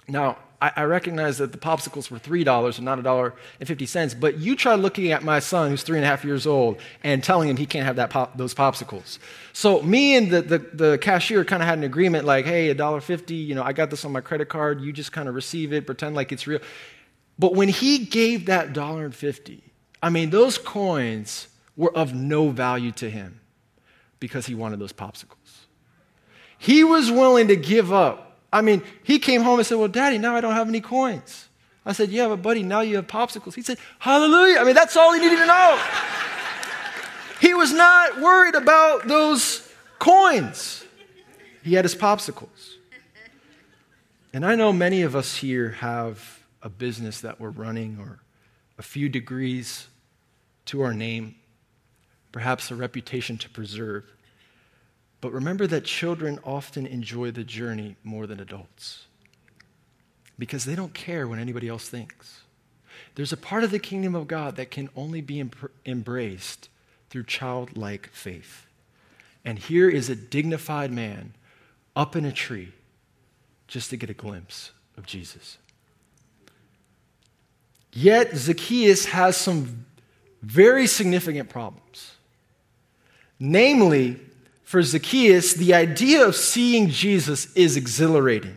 Now, 0.09 0.39
I, 0.61 0.73
I 0.77 0.83
recognize 0.85 1.39
that 1.39 1.53
the 1.53 1.59
popsicles 1.59 2.11
were 2.11 2.19
$3 2.19 2.77
and 2.77 2.85
not 2.85 2.99
$1.50, 2.99 4.21
but 4.21 4.39
you 4.39 4.57
try 4.57 4.75
looking 4.75 5.13
at 5.13 5.23
my 5.23 5.39
son, 5.39 5.71
who's 5.71 5.83
three 5.83 5.99
and 5.99 6.05
a 6.05 6.09
half 6.09 6.25
years 6.25 6.47
old, 6.47 6.79
and 7.05 7.23
telling 7.23 7.49
him 7.49 7.57
he 7.57 7.67
can't 7.67 7.85
have 7.85 7.97
that 7.97 8.11
pop, 8.11 8.37
those 8.37 8.55
popsicles. 8.55 9.19
So, 9.53 9.83
me 9.83 10.17
and 10.17 10.31
the, 10.31 10.43
the, 10.43 10.59
the 10.59 10.99
cashier 10.99 11.45
kind 11.45 11.63
of 11.63 11.69
had 11.69 11.79
an 11.79 11.85
agreement 11.85 12.25
like, 12.25 12.47
hey, 12.47 12.75
$1.50, 12.75 13.47
you 13.47 13.55
know, 13.55 13.63
I 13.63 13.73
got 13.73 13.91
this 13.91 14.05
on 14.05 14.13
my 14.13 14.21
credit 14.21 14.49
card, 14.49 14.81
you 14.81 14.93
just 14.93 15.13
kind 15.13 15.29
of 15.29 15.35
receive 15.35 15.73
it, 15.73 15.87
pretend 15.87 16.15
like 16.15 16.33
it's 16.33 16.47
real. 16.47 16.61
But 17.39 17.55
when 17.55 17.69
he 17.69 17.99
gave 17.99 18.47
that 18.47 18.73
$1.50, 18.73 19.61
I 20.03 20.11
mean, 20.11 20.31
those 20.31 20.57
coins 20.57 21.49
were 21.77 21.95
of 21.95 22.15
no 22.15 22.49
value 22.49 22.93
to 22.93 23.11
him 23.11 23.41
because 24.21 24.47
he 24.47 24.55
wanted 24.55 24.79
those 24.79 24.93
popsicles. 24.93 25.67
He 26.59 26.85
was 26.85 27.11
willing 27.11 27.49
to 27.49 27.57
give 27.57 27.93
up 27.93 28.26
I 28.57 28.63
mean, 28.63 28.83
he 29.03 29.19
came 29.19 29.43
home 29.43 29.59
and 29.59 29.67
said, 29.67 29.77
Well, 29.77 29.87
Daddy, 29.87 30.17
now 30.17 30.35
I 30.35 30.41
don't 30.41 30.55
have 30.55 30.67
any 30.67 30.81
coins. 30.81 31.51
I 31.85 31.93
said, 31.93 32.09
Yeah, 32.09 32.29
but 32.29 32.41
buddy, 32.41 32.63
now 32.63 32.81
you 32.81 32.97
have 32.97 33.07
popsicles. 33.07 33.55
He 33.55 33.61
said, 33.61 33.77
Hallelujah. 33.99 34.61
I 34.61 34.65
mean, 34.65 34.75
that's 34.75 34.97
all 34.97 35.13
he 35.13 35.21
needed 35.21 35.37
to 35.37 35.47
know. 35.47 35.79
he 37.39 37.53
was 37.53 37.75
not 37.75 38.19
worried 38.19 38.55
about 38.55 39.07
those 39.07 39.71
coins, 39.99 40.87
he 41.63 41.75
had 41.75 41.85
his 41.85 41.95
popsicles. 41.95 42.77
And 44.33 44.45
I 44.45 44.55
know 44.55 44.73
many 44.73 45.03
of 45.03 45.15
us 45.15 45.37
here 45.37 45.73
have 45.73 46.41
a 46.63 46.71
business 46.71 47.21
that 47.21 47.39
we're 47.39 47.51
running 47.51 47.99
or 48.01 48.21
a 48.79 48.83
few 48.83 49.11
degrees 49.11 49.87
to 50.67 50.81
our 50.81 50.95
name, 50.95 51.35
perhaps 52.33 52.71
a 52.71 52.75
reputation 52.75 53.37
to 53.37 53.51
preserve. 53.51 54.05
But 55.21 55.33
remember 55.33 55.67
that 55.67 55.85
children 55.85 56.39
often 56.45 56.87
enjoy 56.87 57.31
the 57.31 57.45
journey 57.45 57.97
more 58.05 58.27
than 58.27 58.41
adults 58.41 59.07
because 60.39 60.65
they 60.65 60.75
don't 60.75 60.95
care 60.95 61.27
what 61.27 61.39
anybody 61.39 61.69
else 61.69 61.89
thinks. 61.89 62.43
There's 63.15 63.33
a 63.33 63.37
part 63.37 63.65
of 63.65 63.71
the 63.71 63.79
kingdom 63.79 64.15
of 64.15 64.29
God 64.29 64.57
that 64.57 64.71
can 64.71 64.91
only 64.95 65.23
be 65.23 65.41
em- 65.41 65.51
embraced 65.87 66.69
through 67.09 67.25
childlike 67.25 68.09
faith. 68.13 68.67
And 69.45 69.59
here 69.59 69.89
is 69.89 70.11
a 70.11 70.17
dignified 70.17 70.93
man 70.93 71.33
up 71.95 72.15
in 72.15 72.25
a 72.25 72.33
tree 72.33 72.73
just 73.69 73.91
to 73.91 73.97
get 73.97 74.11
a 74.11 74.15
glimpse 74.15 74.73
of 74.99 75.07
Jesus. 75.07 75.57
Yet 77.93 78.37
Zacchaeus 78.37 79.07
has 79.07 79.37
some 79.37 79.87
very 80.43 80.87
significant 80.87 81.49
problems. 81.49 82.13
Namely, 83.41 84.21
for 84.67 84.83
Zacchaeus, 84.83 85.55
the 85.55 85.75
idea 85.75 86.27
of 86.27 86.35
seeing 86.35 86.91
Jesus 86.91 87.55
is 87.55 87.77
exhilarating. 87.77 88.57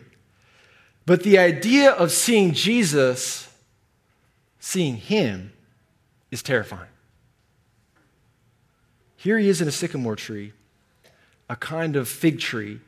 But 1.06 1.22
the 1.22 1.38
idea 1.38 1.92
of 1.92 2.10
seeing 2.10 2.52
Jesus, 2.52 3.48
seeing 4.58 4.96
him, 4.96 5.52
is 6.32 6.42
terrifying. 6.42 6.90
Here 9.16 9.38
he 9.38 9.48
is 9.48 9.60
in 9.60 9.68
a 9.68 9.70
sycamore 9.70 10.16
tree, 10.16 10.52
a 11.48 11.54
kind 11.54 11.94
of 11.94 12.08
fig 12.08 12.40
tree, 12.40 12.80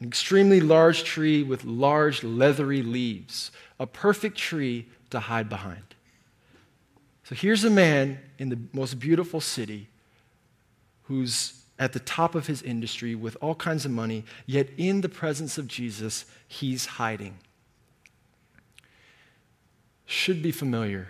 an 0.00 0.06
extremely 0.06 0.60
large 0.62 1.04
tree 1.04 1.42
with 1.42 1.64
large 1.64 2.24
leathery 2.24 2.80
leaves, 2.80 3.50
a 3.78 3.86
perfect 3.86 4.38
tree 4.38 4.88
to 5.10 5.20
hide 5.20 5.50
behind. 5.50 5.94
So 7.24 7.34
here's 7.34 7.62
a 7.62 7.70
man 7.70 8.20
in 8.38 8.48
the 8.48 8.58
most 8.72 8.98
beautiful 8.98 9.42
city 9.42 9.88
who's 11.02 11.61
at 11.82 11.92
the 11.92 11.98
top 11.98 12.36
of 12.36 12.46
his 12.46 12.62
industry 12.62 13.12
with 13.16 13.36
all 13.40 13.56
kinds 13.56 13.84
of 13.84 13.90
money, 13.90 14.24
yet 14.46 14.68
in 14.78 15.00
the 15.00 15.08
presence 15.08 15.58
of 15.58 15.66
Jesus, 15.66 16.24
he's 16.46 16.86
hiding. 16.86 17.36
Should 20.06 20.44
be 20.44 20.52
familiar 20.52 21.08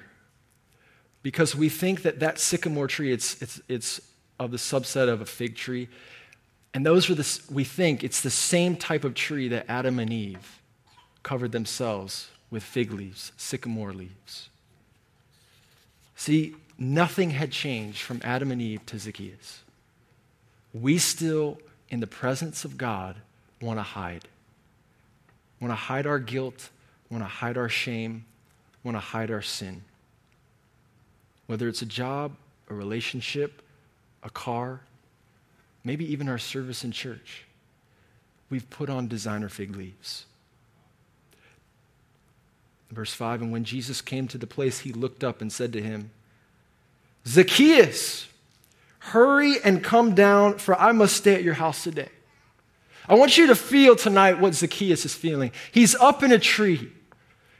because 1.22 1.54
we 1.54 1.68
think 1.68 2.00
that 2.04 2.20
that 2.20 2.38
sycamore 2.38 2.86
tree, 2.86 3.12
it's, 3.12 3.40
it's, 3.42 3.60
it's 3.68 4.00
of 4.40 4.50
the 4.50 4.56
subset 4.56 5.10
of 5.10 5.20
a 5.20 5.26
fig 5.26 5.56
tree. 5.56 5.88
And 6.72 6.86
those 6.86 7.10
are 7.10 7.14
the, 7.14 7.40
we 7.50 7.64
think 7.64 8.02
it's 8.02 8.22
the 8.22 8.30
same 8.30 8.74
type 8.74 9.04
of 9.04 9.12
tree 9.12 9.48
that 9.48 9.66
Adam 9.68 9.98
and 9.98 10.10
Eve 10.10 10.62
covered 11.22 11.52
themselves 11.52 12.30
with 12.50 12.62
fig 12.62 12.92
leaves, 12.92 13.32
sycamore 13.36 13.92
leaves. 13.92 14.48
See, 16.16 16.56
nothing 16.78 17.32
had 17.32 17.50
changed 17.50 18.00
from 18.00 18.22
Adam 18.24 18.50
and 18.50 18.62
Eve 18.62 18.86
to 18.86 18.98
Zacchaeus 18.98 19.61
we 20.72 20.98
still, 20.98 21.58
in 21.88 22.00
the 22.00 22.06
presence 22.06 22.64
of 22.64 22.78
God, 22.78 23.16
want 23.60 23.78
to 23.78 23.82
hide. 23.82 24.24
Want 25.60 25.70
to 25.70 25.76
hide 25.76 26.06
our 26.06 26.18
guilt, 26.18 26.70
want 27.10 27.22
to 27.22 27.28
hide 27.28 27.56
our 27.56 27.68
shame, 27.68 28.24
want 28.82 28.96
to 28.96 29.00
hide 29.00 29.30
our 29.30 29.42
sin. 29.42 29.82
Whether 31.46 31.68
it's 31.68 31.82
a 31.82 31.86
job, 31.86 32.32
a 32.68 32.74
relationship, 32.74 33.62
a 34.22 34.30
car, 34.30 34.80
maybe 35.84 36.10
even 36.10 36.28
our 36.28 36.38
service 36.38 36.84
in 36.84 36.92
church, 36.92 37.44
we've 38.50 38.68
put 38.70 38.88
on 38.88 39.08
designer 39.08 39.48
fig 39.48 39.76
leaves. 39.76 40.26
Verse 42.90 43.12
5 43.12 43.42
And 43.42 43.52
when 43.52 43.64
Jesus 43.64 44.00
came 44.00 44.28
to 44.28 44.38
the 44.38 44.46
place, 44.46 44.80
he 44.80 44.92
looked 44.92 45.24
up 45.24 45.40
and 45.40 45.52
said 45.52 45.72
to 45.72 45.82
him, 45.82 46.10
Zacchaeus, 47.26 48.28
Hurry 49.06 49.56
and 49.62 49.82
come 49.82 50.14
down, 50.14 50.58
for 50.58 50.78
I 50.78 50.92
must 50.92 51.16
stay 51.16 51.34
at 51.34 51.42
your 51.42 51.54
house 51.54 51.82
today. 51.82 52.08
I 53.08 53.14
want 53.14 53.36
you 53.36 53.48
to 53.48 53.56
feel 53.56 53.96
tonight 53.96 54.38
what 54.38 54.54
Zacchaeus 54.54 55.04
is 55.04 55.12
feeling. 55.12 55.50
He's 55.72 55.96
up 55.96 56.22
in 56.22 56.30
a 56.30 56.38
tree. 56.38 56.90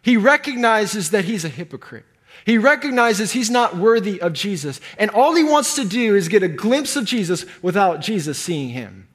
He 0.02 0.16
recognizes 0.16 1.10
that 1.10 1.24
he's 1.24 1.44
a 1.44 1.48
hypocrite. 1.48 2.04
He 2.46 2.58
recognizes 2.58 3.32
he's 3.32 3.50
not 3.50 3.76
worthy 3.76 4.20
of 4.20 4.32
Jesus. 4.32 4.80
And 4.98 5.10
all 5.10 5.34
he 5.34 5.42
wants 5.42 5.74
to 5.74 5.84
do 5.84 6.14
is 6.14 6.28
get 6.28 6.44
a 6.44 6.48
glimpse 6.48 6.94
of 6.94 7.04
Jesus 7.04 7.44
without 7.60 8.00
Jesus 8.00 8.38
seeing 8.38 8.68
him. 8.68 9.08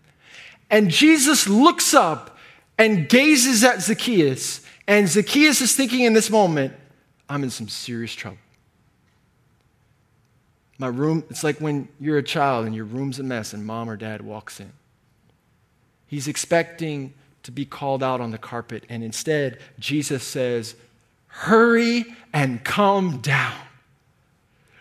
And 0.69 0.91
Jesus 0.91 1.47
looks 1.47 1.93
up 1.93 2.37
and 2.77 3.07
gazes 3.07 3.63
at 3.63 3.81
Zacchaeus. 3.81 4.61
And 4.85 5.07
Zacchaeus 5.07 5.61
is 5.61 5.75
thinking 5.75 6.01
in 6.01 6.11
this 6.13 6.29
moment, 6.29 6.73
I'm 7.29 7.43
in 7.43 7.49
some 7.49 7.69
serious 7.69 8.13
trouble. 8.13 8.37
My 10.79 10.87
room, 10.87 11.23
it's 11.29 11.43
like 11.43 11.59
when 11.59 11.87
you're 11.99 12.17
a 12.17 12.23
child 12.23 12.65
and 12.65 12.75
your 12.75 12.85
room's 12.85 13.19
a 13.19 13.23
mess 13.23 13.53
and 13.53 13.65
mom 13.65 13.89
or 13.89 13.97
dad 13.97 14.21
walks 14.21 14.59
in. 14.59 14.71
He's 16.05 16.27
expecting 16.27 17.13
to 17.43 17.51
be 17.51 17.65
called 17.65 18.03
out 18.03 18.21
on 18.21 18.31
the 18.31 18.37
carpet, 18.37 18.83
and 18.89 19.03
instead, 19.03 19.59
Jesus 19.79 20.23
says, 20.23 20.75
Hurry 21.27 22.05
and 22.33 22.63
come 22.63 23.19
down. 23.19 23.55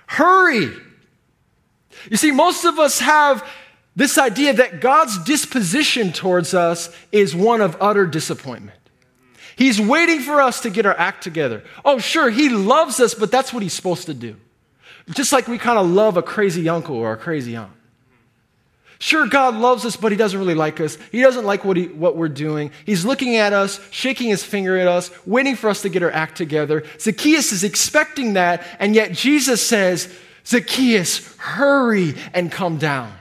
Hurry. 0.07 0.73
You 2.11 2.17
see, 2.17 2.31
most 2.31 2.65
of 2.65 2.79
us 2.79 3.01
have 3.01 3.49
this 3.95 4.19
idea 4.19 4.53
that 4.53 4.81
God's 4.81 5.23
disposition 5.25 6.13
towards 6.13 6.55
us 6.55 6.95
is 7.11 7.35
one 7.35 7.61
of 7.61 7.77
utter 7.81 8.07
disappointment. 8.07 8.79
He's 9.57 9.81
waiting 9.81 10.21
for 10.21 10.41
us 10.41 10.61
to 10.61 10.71
get 10.71 10.85
our 10.85 10.97
act 10.97 11.23
together. 11.25 11.65
Oh, 11.85 11.99
sure, 11.99 12.29
He 12.31 12.51
loves 12.51 13.01
us, 13.01 13.15
but 13.15 13.31
that's 13.31 13.53
what 13.55 13.63
He's 13.63 13.73
supposed 13.73 14.07
to 14.07 14.15
do. 14.15 14.37
Just 15.11 15.33
like 15.33 15.47
we 15.47 15.59
kind 15.59 15.79
of 15.79 15.87
love 15.87 16.17
a 16.17 16.23
crazy 16.23 16.69
uncle 16.69 16.97
or 16.97 17.13
a 17.13 17.17
crazy 17.17 17.57
aunt. 17.57 17.73
Sure, 18.99 19.27
God 19.27 19.55
loves 19.55 19.85
us, 19.85 19.95
but 19.95 20.11
He 20.11 20.17
doesn't 20.17 20.39
really 20.39 20.55
like 20.55 20.81
us. 20.81 20.97
He 21.13 21.21
doesn't 21.21 21.45
like 21.45 21.65
what, 21.65 21.77
he, 21.77 21.89
what 21.89 22.17
we're 22.17 22.29
doing. 22.29 22.71
He's 22.87 23.05
looking 23.05 23.37
at 23.37 23.53
us, 23.53 23.79
shaking 23.91 24.31
His 24.31 24.43
finger 24.43 24.77
at 24.79 24.89
us, 24.89 25.11
waiting 25.27 25.55
for 25.55 25.69
us 25.69 25.83
to 25.83 25.89
get 25.89 26.03
our 26.03 26.11
act 26.11 26.37
together. 26.37 26.85
Zacchaeus 26.99 27.53
is 27.53 27.63
expecting 27.63 28.35
that, 28.35 28.67
and 28.79 28.95
yet 28.95 29.13
Jesus 29.13 29.65
says, 29.65 30.13
Zacchaeus, 30.47 31.37
hurry 31.37 32.15
and 32.33 32.51
come 32.51 32.79
down. 32.79 33.13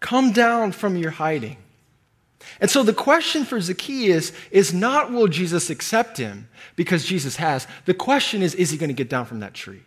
Come 0.00 0.32
down 0.32 0.72
from 0.72 0.96
your 0.96 1.10
hiding. 1.10 1.58
And 2.60 2.70
so 2.70 2.82
the 2.82 2.92
question 2.92 3.44
for 3.44 3.60
Zacchaeus 3.60 4.32
is 4.50 4.72
not 4.72 5.12
will 5.12 5.28
Jesus 5.28 5.70
accept 5.70 6.18
him 6.18 6.48
because 6.76 7.04
Jesus 7.04 7.36
has. 7.36 7.66
The 7.84 7.94
question 7.94 8.42
is, 8.42 8.54
is 8.54 8.70
he 8.70 8.78
going 8.78 8.88
to 8.88 8.94
get 8.94 9.08
down 9.08 9.26
from 9.26 9.40
that 9.40 9.54
tree? 9.54 9.82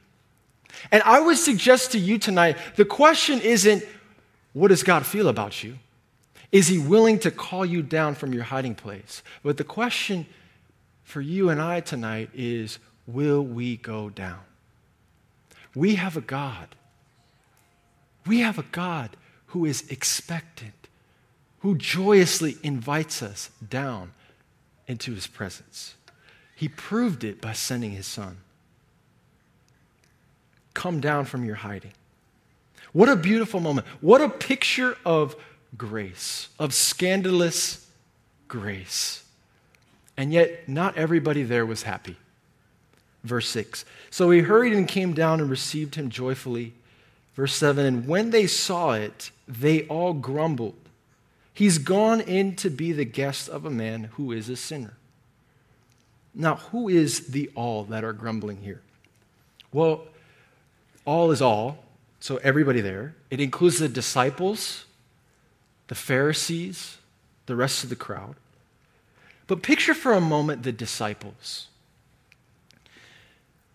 And 0.91 1.01
I 1.03 1.19
would 1.19 1.37
suggest 1.37 1.93
to 1.93 1.99
you 1.99 2.17
tonight 2.17 2.57
the 2.75 2.85
question 2.85 3.39
isn't, 3.41 3.83
what 4.53 4.69
does 4.69 4.83
God 4.83 5.05
feel 5.05 5.27
about 5.27 5.63
you? 5.63 5.77
Is 6.51 6.67
he 6.67 6.77
willing 6.77 7.19
to 7.19 7.31
call 7.31 7.65
you 7.65 7.81
down 7.81 8.15
from 8.15 8.33
your 8.33 8.43
hiding 8.43 8.75
place? 8.75 9.21
But 9.43 9.57
the 9.57 9.63
question 9.63 10.25
for 11.03 11.21
you 11.21 11.49
and 11.49 11.61
I 11.61 11.81
tonight 11.81 12.29
is, 12.33 12.79
will 13.05 13.41
we 13.41 13.77
go 13.77 14.09
down? 14.09 14.39
We 15.75 15.95
have 15.95 16.17
a 16.17 16.21
God. 16.21 16.69
We 18.25 18.39
have 18.39 18.57
a 18.57 18.65
God 18.71 19.15
who 19.47 19.65
is 19.65 19.89
expectant, 19.89 20.73
who 21.67 21.75
joyously 21.75 22.55
invites 22.63 23.21
us 23.21 23.49
down 23.69 24.13
into 24.87 25.13
his 25.13 25.27
presence. 25.27 25.95
He 26.55 26.69
proved 26.69 27.25
it 27.25 27.41
by 27.41 27.51
sending 27.51 27.91
his 27.91 28.07
son. 28.07 28.37
Come 30.73 31.01
down 31.01 31.25
from 31.25 31.43
your 31.43 31.55
hiding. 31.55 31.91
What 32.93 33.09
a 33.09 33.17
beautiful 33.17 33.59
moment. 33.59 33.85
What 33.99 34.21
a 34.21 34.29
picture 34.29 34.97
of 35.03 35.35
grace, 35.77 36.47
of 36.57 36.73
scandalous 36.73 37.85
grace. 38.47 39.25
And 40.15 40.31
yet, 40.31 40.69
not 40.69 40.97
everybody 40.97 41.43
there 41.43 41.65
was 41.65 41.83
happy. 41.83 42.15
Verse 43.25 43.49
6. 43.49 43.83
So 44.09 44.31
he 44.31 44.39
hurried 44.39 44.71
and 44.71 44.87
came 44.87 45.11
down 45.11 45.41
and 45.41 45.49
received 45.49 45.95
him 45.95 46.09
joyfully. 46.09 46.75
Verse 47.35 47.53
7 47.55 47.85
And 47.85 48.07
when 48.07 48.29
they 48.29 48.47
saw 48.47 48.93
it, 48.93 49.31
they 49.49 49.85
all 49.87 50.13
grumbled. 50.13 50.75
He's 51.57 51.79
gone 51.79 52.21
in 52.21 52.55
to 52.57 52.69
be 52.69 52.91
the 52.91 53.03
guest 53.03 53.49
of 53.49 53.65
a 53.65 53.71
man 53.71 54.11
who 54.13 54.31
is 54.31 54.47
a 54.47 54.55
sinner. 54.55 54.93
Now, 56.35 56.57
who 56.57 56.87
is 56.87 57.29
the 57.29 57.49
all 57.55 57.83
that 57.85 58.03
are 58.03 58.13
grumbling 58.13 58.57
here? 58.57 58.83
Well, 59.73 60.03
all 61.03 61.31
is 61.31 61.41
all, 61.41 61.83
so 62.19 62.37
everybody 62.43 62.79
there. 62.79 63.15
It 63.31 63.39
includes 63.39 63.79
the 63.79 63.89
disciples, 63.89 64.85
the 65.87 65.95
Pharisees, 65.95 66.99
the 67.47 67.55
rest 67.55 67.83
of 67.83 67.89
the 67.89 67.95
crowd. 67.95 68.35
But 69.47 69.63
picture 69.63 69.95
for 69.95 70.13
a 70.13 70.21
moment 70.21 70.61
the 70.61 70.71
disciples. 70.71 71.69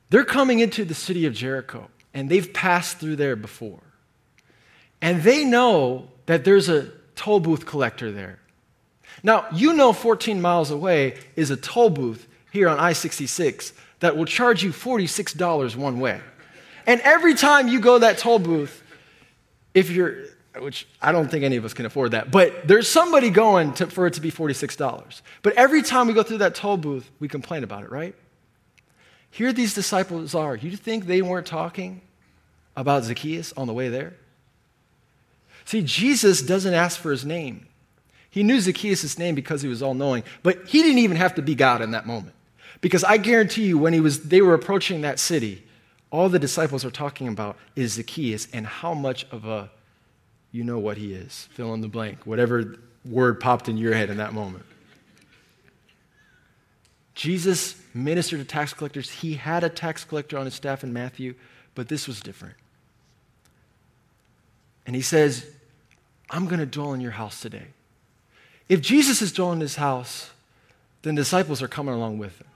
They're 0.09 0.23
coming 0.23 0.61
into 0.61 0.85
the 0.85 0.95
city 0.95 1.27
of 1.27 1.35
Jericho, 1.35 1.89
and 2.15 2.31
they've 2.31 2.53
passed 2.53 2.99
through 2.99 3.17
there 3.17 3.35
before. 3.35 3.83
And 5.01 5.25
they 5.25 5.45
know 5.45 6.11
that 6.27 6.45
there's 6.45 6.69
a 6.69 7.02
toll 7.15 7.41
booth 7.41 7.67
collector 7.67 8.11
there. 8.11 8.39
Now, 9.23 9.47
you 9.53 9.73
know 9.73 9.93
14 9.93 10.41
miles 10.41 10.71
away 10.71 11.19
is 11.37 11.51
a 11.51 11.57
toll 11.57 11.91
booth 11.91 12.27
here 12.51 12.69
on 12.69 12.79
I 12.79 12.93
66 12.93 13.73
that 14.01 14.17
will 14.17 14.25
charge 14.25 14.63
you 14.63 14.71
$46 14.71 15.77
one 15.77 16.01
way. 16.01 16.21
And 16.87 17.01
every 17.03 17.35
time 17.35 17.69
you 17.69 17.81
go 17.81 17.99
that 17.99 18.19
toll 18.19 18.39
booth, 18.39 18.83
if 19.75 19.91
you're, 19.91 20.17
which 20.59 20.87
I 21.01 21.13
don't 21.13 21.31
think 21.31 21.45
any 21.45 21.57
of 21.57 21.65
us 21.65 21.73
can 21.73 21.87
afford 21.87 22.11
that, 22.11 22.31
but 22.31 22.67
there's 22.67 22.89
somebody 22.89 23.31
going 23.31 23.73
to, 23.75 23.87
for 23.87 24.07
it 24.07 24.15
to 24.15 24.21
be 24.21 24.31
$46. 24.31 25.23
But 25.43 25.55
every 25.55 25.83
time 25.83 26.09
we 26.09 26.15
go 26.15 26.23
through 26.23 26.39
that 26.39 26.55
toll 26.55 26.77
booth, 26.77 27.09
we 27.21 27.29
complain 27.29 27.65
about 27.65 27.85
it, 27.85 27.91
right? 27.91 28.15
Here 29.31 29.53
these 29.53 29.73
disciples 29.73 30.35
are. 30.35 30.57
You 30.57 30.77
think 30.77 31.07
they 31.07 31.23
weren't 31.23 31.47
talking 31.47 32.03
about 32.77 33.05
Zacchaeus 33.05 33.53
on 33.55 33.67
the 33.67 33.73
way 33.73 33.89
there? 33.89 34.15
See, 35.65 35.83
Jesus 35.83 36.43
doesn't 36.43 36.75
ask 36.75 37.01
for 37.01 37.11
his 37.11 37.25
name. 37.25 37.67
He 38.31 38.43
knew 38.43 38.61
Zacchaeus' 38.61 39.19
name 39.19 39.35
because 39.35 39.63
he 39.63 39.69
was 39.69 39.83
all 39.83 39.95
knowing, 39.95 40.25
but 40.43 40.67
he 40.67 40.83
didn't 40.83 40.99
even 40.99 41.17
have 41.17 41.35
to 41.35 41.43
be 41.43 41.55
God 41.55 41.83
in 41.83 41.91
that 41.91 42.07
moment. 42.07 42.35
Because 42.81 43.05
I 43.05 43.17
guarantee 43.17 43.67
you, 43.67 43.79
when 43.79 43.93
he 43.93 44.01
was, 44.01 44.25
they 44.25 44.41
were 44.41 44.55
approaching 44.55 45.03
that 45.03 45.19
city, 45.19 45.63
all 46.11 46.29
the 46.29 46.39
disciples 46.39 46.85
are 46.85 46.91
talking 46.91 47.29
about 47.29 47.57
is 47.77 47.93
Zacchaeus 47.93 48.49
and 48.53 48.67
how 48.67 48.95
much 48.95 49.27
of 49.31 49.47
a, 49.47 49.71
you 50.51 50.65
know 50.65 50.79
what 50.79 50.97
he 50.97 51.13
is, 51.13 51.49
fill 51.53 51.75
in 51.75 51.81
the 51.81 51.89
blank, 51.89 52.27
whatever 52.27 52.79
word 53.05 53.41
popped 53.41 53.69
in 53.69 53.77
your 53.77 53.95
head 53.95 54.11
in 54.11 54.17
that 54.17 54.33
moment. 54.33 54.65
Jesus 57.15 57.81
ministered 57.95 58.41
to 58.41 58.45
tax 58.45 58.73
collectors. 58.73 59.11
He 59.11 59.35
had 59.35 59.65
a 59.65 59.69
tax 59.69 60.05
collector 60.05 60.39
on 60.39 60.47
his 60.47 60.55
staff 60.55 60.83
in 60.83 60.93
Matthew, 60.93 61.35
but 61.75 61.89
this 61.89 62.09
was 62.09 62.21
different. 62.21 62.55
And 64.87 64.97
he 64.97 65.03
says, 65.03 65.47
I'm 66.31 66.47
going 66.47 66.61
to 66.61 66.67
dwell 66.67 66.93
in 66.93 67.01
your 67.01 67.13
house 67.13 67.41
today. 67.41 67.67
If 68.69 68.81
Jesus 68.81 69.23
is 69.23 69.33
dwelling 69.33 69.59
in 69.59 69.61
his 69.61 69.77
house, 69.77 70.31
then 71.03 71.15
disciples 71.15 71.63
are 71.63 71.69
coming 71.69 71.95
along 71.95 72.19
with 72.19 72.39
him. 72.41 72.47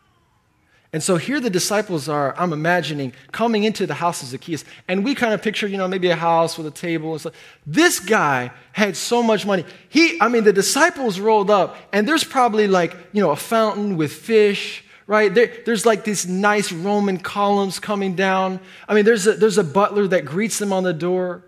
And 0.93 1.03
so 1.03 1.17
here 1.17 1.41
the 1.41 1.51
disciples 1.51 2.09
are, 2.09 2.35
I'm 2.39 2.53
imagining, 2.53 3.12
coming 3.33 3.65
into 3.65 3.87
the 3.87 3.95
house 3.95 4.23
of 4.23 4.29
Zacchaeus. 4.29 4.65
And 4.89 5.05
we 5.05 5.15
kind 5.15 5.35
of 5.35 5.43
picture, 5.43 5.67
you 5.67 5.77
know, 5.77 5.89
maybe 5.89 6.09
a 6.09 6.17
house 6.17 6.57
with 6.57 6.67
a 6.67 6.71
table 6.71 7.12
and 7.12 7.21
stuff. 7.21 7.35
This 7.67 8.01
guy 8.01 8.51
had 8.73 8.97
so 8.97 9.23
much 9.23 9.45
money. 9.45 9.67
He, 9.91 10.19
I 10.21 10.29
mean, 10.29 10.45
the 10.45 10.53
disciples 10.55 11.21
rolled 11.21 11.51
up, 11.51 11.77
and 11.93 12.09
there's 12.09 12.25
probably 12.25 12.67
like, 12.67 12.97
you 13.12 13.21
know, 13.21 13.31
a 13.31 13.37
fountain 13.37 13.97
with 13.97 14.12
fish, 14.12 14.85
right? 15.07 15.35
There, 15.35 15.53
there's 15.67 15.85
like 15.85 16.05
these 16.05 16.27
nice 16.27 16.73
Roman 16.73 17.19
columns 17.19 17.79
coming 17.79 18.15
down. 18.15 18.61
I 18.89 18.95
mean, 18.95 19.05
there's 19.05 19.27
a, 19.27 19.35
there's 19.35 19.59
a 19.59 19.65
butler 19.65 20.07
that 20.09 20.25
greets 20.25 20.59
them 20.59 20.73
on 20.73 20.83
the 20.83 20.95
door. 20.95 21.43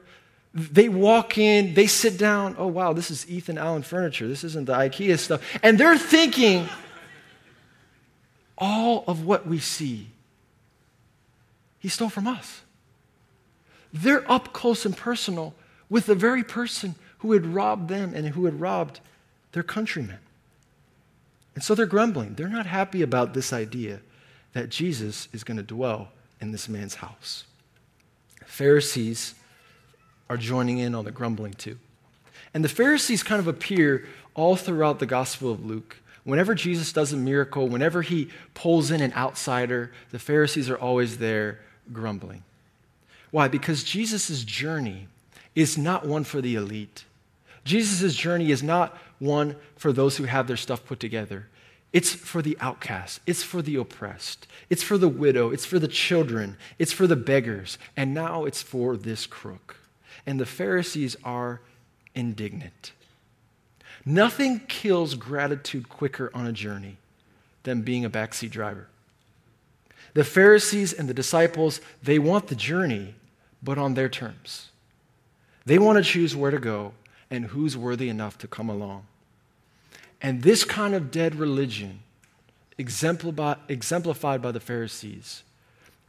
They 0.55 0.89
walk 0.89 1.39
in, 1.39 1.75
they 1.75 1.87
sit 1.87 2.19
down. 2.19 2.57
Oh, 2.59 2.67
wow, 2.67 2.93
this 2.93 3.11
is 3.11 3.29
Ethan 3.31 3.59
Allen 3.59 3.83
furniture. 3.83 4.27
This 4.27 4.45
isn't 4.45 4.67
the 4.67 4.73
IKEA 4.73 5.19
stuff. 5.19 5.43
And 5.63 5.79
they're 5.79 5.99
thinking, 5.99 6.69
all 8.57 9.05
of 9.07 9.25
what 9.25 9.47
we 9.47 9.59
see, 9.59 10.09
he 11.79 11.89
stole 11.89 12.09
from 12.09 12.27
us. 12.27 12.63
They're 13.93 14.31
up 14.31 14.53
close 14.53 14.85
and 14.85 14.97
personal 14.97 15.55
with 15.89 16.07
the 16.07 16.15
very 16.15 16.43
person 16.43 16.95
who 17.19 17.33
had 17.33 17.47
robbed 17.47 17.89
them 17.89 18.13
and 18.15 18.29
who 18.29 18.45
had 18.45 18.61
robbed 18.61 19.01
their 19.53 19.63
countrymen. 19.63 20.19
And 21.55 21.65
so 21.65 21.75
they're 21.75 21.87
grumbling. 21.87 22.35
They're 22.35 22.49
not 22.49 22.67
happy 22.67 23.03
about 23.03 23.35
this 23.35 23.53
idea 23.53 24.01
that 24.53 24.71
Jesus 24.71 25.29
is 25.33 25.45
going 25.45 25.57
to 25.57 25.63
dwell 25.63 26.09
in 26.41 26.53
this 26.53 26.69
man's 26.69 26.97
house. 26.97 27.45
Pharisees 28.47 29.35
are 30.29 30.37
joining 30.37 30.79
in 30.79 30.95
on 30.95 31.05
the 31.05 31.11
grumbling 31.11 31.55
too. 31.55 31.79
And 32.55 32.65
the 32.65 32.69
Pharisees 32.69 33.23
kind 33.23 33.41
of 33.41 33.49
appear 33.49 34.07
all 34.35 34.57
throughout 34.57 34.99
the 34.99 35.07
Gospel 35.07 35.51
of 35.51 35.65
Luke. 35.65 35.97
Whenever 36.25 36.55
Jesus 36.55 36.93
does 36.93 37.13
a 37.13 37.17
miracle, 37.17 37.69
whenever 37.69 38.03
he 38.03 38.29
pulls 38.55 38.91
in 38.91 39.01
an 39.01 39.13
outsider, 39.15 39.93
the 40.11 40.19
Pharisees 40.19 40.69
are 40.69 40.77
always 40.77 41.19
there 41.19 41.61
grumbling. 41.93 42.45
Why? 43.31 43.49
Because 43.49 43.85
Jesus' 43.85 44.45
journey 44.45 45.09
is 45.55 45.77
not 45.77 46.07
one 46.07 46.25
for 46.25 46.41
the 46.41 46.55
elite. 46.55 47.05
Jesus' 47.65 48.15
journey 48.15 48.51
is 48.51 48.63
not 48.63 48.97
one 49.19 49.57
for 49.77 49.93
those 49.93 50.17
who 50.17 50.25
have 50.25 50.47
their 50.47 50.57
stuff 50.57 50.85
put 50.85 51.01
together. 51.01 51.47
It's 51.93 52.13
for 52.13 52.43
the 52.43 52.57
outcast. 52.61 53.21
It's 53.27 53.43
for 53.43 53.63
the 53.63 53.77
oppressed. 53.77 54.47
It's 54.69 54.83
for 54.83 54.99
the 54.99 55.09
widow. 55.09 55.51
It's 55.51 55.65
for 55.65 55.79
the 55.79 55.89
children. 55.89 56.57
It's 56.79 56.93
for 56.93 57.07
the 57.07 57.17
beggars. 57.17 57.79
And 57.97 58.13
now 58.13 58.45
it's 58.45 58.63
for 58.63 58.97
this 58.97 59.27
crook. 59.27 59.78
And 60.29 60.39
the 60.39 60.45
Pharisees 60.45 61.17
are 61.25 61.63
indignant. 62.15 62.93
Nothing 64.05 64.61
kills 64.69 65.15
gratitude 65.15 65.89
quicker 65.89 66.31
on 66.35 66.47
a 66.47 66.53
journey 66.53 66.99
than 67.63 67.81
being 67.81 68.05
a 68.05 68.11
backseat 68.11 68.51
driver. 68.51 68.89
The 70.13 70.25
Pharisees 70.25 70.93
and 70.93 71.09
the 71.09 71.15
disciples, 71.15 71.81
they 72.03 72.19
want 72.19 72.49
the 72.49 72.55
journey, 72.55 73.15
but 73.63 73.79
on 73.79 73.95
their 73.95 74.11
terms. 74.11 74.69
They 75.65 75.79
want 75.79 75.97
to 75.97 76.05
choose 76.05 76.37
where 76.37 76.51
to 76.51 76.59
go 76.59 76.93
and 77.31 77.47
who's 77.47 77.75
worthy 77.75 78.11
enough 78.11 78.37
to 78.39 78.47
come 78.47 78.69
along. 78.69 79.07
And 80.21 80.43
this 80.43 80.63
kind 80.63 80.95
of 80.95 81.11
dead 81.11 81.37
religion, 81.37 82.01
exemplified 82.77 84.43
by 84.43 84.53
the 84.53 84.61
Pharisees, 84.61 85.43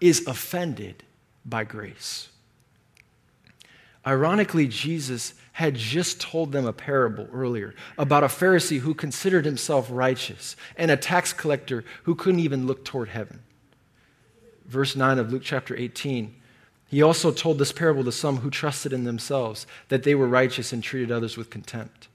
is 0.02 0.28
offended 0.28 1.04
by 1.46 1.64
grace. 1.64 2.28
Ironically, 4.06 4.68
Jesus 4.68 5.34
had 5.54 5.76
just 5.76 6.22
told 6.22 6.52
them 6.52 6.66
a 6.66 6.72
parable 6.72 7.28
earlier 7.34 7.76
about 7.98 8.24
a 8.24 8.28
Pharisee 8.28 8.80
who 8.80 8.94
considered 8.94 9.46
himself 9.46 9.88
righteous 9.92 10.56
and 10.78 10.90
a 10.90 10.98
tax 10.98 11.34
collector 11.34 11.84
who 12.04 12.16
couldn't 12.16 12.40
even 12.40 12.66
look 12.66 12.86
toward 12.86 13.10
heaven. 13.10 13.42
Verse 14.66 14.96
9 14.96 15.20
of 15.20 15.34
Luke 15.34 15.42
chapter 15.44 15.76
18 15.76 16.34
He 16.88 17.02
also 17.02 17.32
told 17.32 17.58
this 17.58 17.74
parable 17.74 18.06
to 18.06 18.12
some 18.12 18.38
who 18.38 18.50
trusted 18.50 18.94
in 18.94 19.04
themselves 19.04 19.68
that 19.90 20.04
they 20.04 20.16
were 20.16 20.28
righteous 20.28 20.72
and 20.72 20.82
treated 20.82 21.12
others 21.12 21.36
with 21.36 21.50
contempt. 21.50 22.08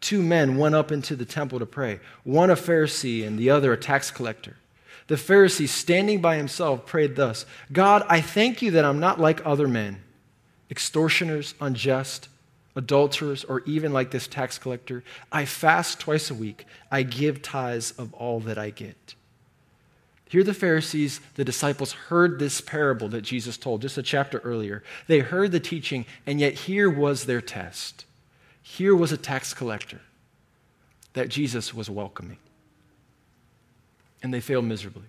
Two 0.00 0.22
men 0.22 0.56
went 0.56 0.74
up 0.74 0.90
into 0.90 1.14
the 1.14 1.24
temple 1.24 1.58
to 1.58 1.66
pray, 1.66 2.00
one 2.24 2.50
a 2.50 2.56
Pharisee 2.56 3.26
and 3.26 3.38
the 3.38 3.50
other 3.50 3.72
a 3.72 3.76
tax 3.76 4.10
collector. 4.10 4.56
The 5.08 5.16
Pharisee, 5.16 5.68
standing 5.68 6.20
by 6.20 6.36
himself, 6.36 6.84
prayed 6.84 7.16
thus 7.16 7.46
God, 7.72 8.04
I 8.08 8.20
thank 8.20 8.60
you 8.60 8.72
that 8.72 8.84
I'm 8.84 9.00
not 9.00 9.20
like 9.20 9.44
other 9.46 9.68
men, 9.68 10.02
extortioners, 10.70 11.54
unjust, 11.60 12.28
adulterers, 12.76 13.44
or 13.44 13.60
even 13.66 13.92
like 13.92 14.10
this 14.10 14.26
tax 14.26 14.58
collector. 14.58 15.02
I 15.32 15.44
fast 15.44 16.00
twice 16.00 16.30
a 16.30 16.34
week, 16.34 16.64
I 16.90 17.02
give 17.02 17.42
tithes 17.42 17.92
of 17.92 18.14
all 18.14 18.40
that 18.40 18.58
I 18.58 18.70
get. 18.70 19.14
Here, 20.28 20.44
the 20.44 20.54
Pharisees, 20.54 21.20
the 21.36 21.44
disciples, 21.44 21.92
heard 21.92 22.38
this 22.38 22.60
parable 22.60 23.08
that 23.08 23.22
Jesus 23.22 23.56
told 23.56 23.80
just 23.80 23.96
a 23.96 24.02
chapter 24.02 24.38
earlier. 24.40 24.82
They 25.06 25.20
heard 25.20 25.52
the 25.52 25.60
teaching, 25.60 26.04
and 26.26 26.38
yet 26.38 26.52
here 26.52 26.90
was 26.90 27.24
their 27.24 27.40
test. 27.40 28.04
Here 28.62 28.94
was 28.94 29.10
a 29.10 29.16
tax 29.16 29.54
collector 29.54 30.02
that 31.14 31.30
Jesus 31.30 31.72
was 31.72 31.88
welcoming. 31.88 32.36
And 34.22 34.34
they 34.34 34.40
failed 34.40 34.66
miserably. 34.66 35.06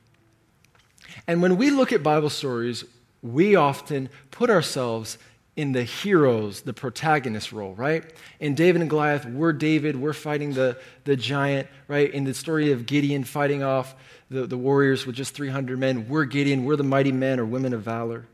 And 1.27 1.41
when 1.41 1.57
we 1.57 1.69
look 1.69 1.91
at 1.91 2.01
Bible 2.01 2.29
stories, 2.29 2.85
we 3.21 3.55
often 3.55 4.09
put 4.31 4.49
ourselves 4.49 5.17
in 5.55 5.71
the 5.73 5.83
heroes, 5.83 6.61
the 6.61 6.73
protagonist 6.73 7.51
role, 7.51 7.73
right? 7.75 8.03
In 8.39 8.55
David 8.55 8.81
and 8.81 8.89
Goliath, 8.89 9.25
we're 9.25 9.51
David, 9.53 9.95
we're 9.95 10.13
fighting 10.13 10.53
the, 10.53 10.79
the 11.03 11.15
giant, 11.15 11.67
right? 11.87 12.09
In 12.11 12.23
the 12.23 12.33
story 12.33 12.71
of 12.71 12.85
Gideon 12.85 13.23
fighting 13.23 13.61
off 13.61 13.95
the, 14.29 14.47
the 14.47 14.57
warriors 14.57 15.05
with 15.05 15.15
just 15.15 15.33
300 15.33 15.77
men, 15.77 16.07
we're 16.07 16.25
Gideon, 16.25 16.65
we're 16.65 16.75
the 16.75 16.83
mighty 16.83 17.11
men 17.11 17.39
or 17.39 17.45
women 17.45 17.73
of 17.73 17.81
valor. 17.81 18.25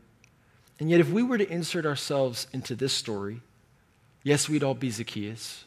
And 0.78 0.90
yet, 0.90 1.00
if 1.00 1.10
we 1.10 1.22
were 1.22 1.38
to 1.38 1.50
insert 1.50 1.86
ourselves 1.86 2.46
into 2.52 2.74
this 2.74 2.92
story, 2.92 3.40
yes, 4.22 4.48
we'd 4.48 4.62
all 4.62 4.74
be 4.74 4.90
Zacchaeus, 4.90 5.64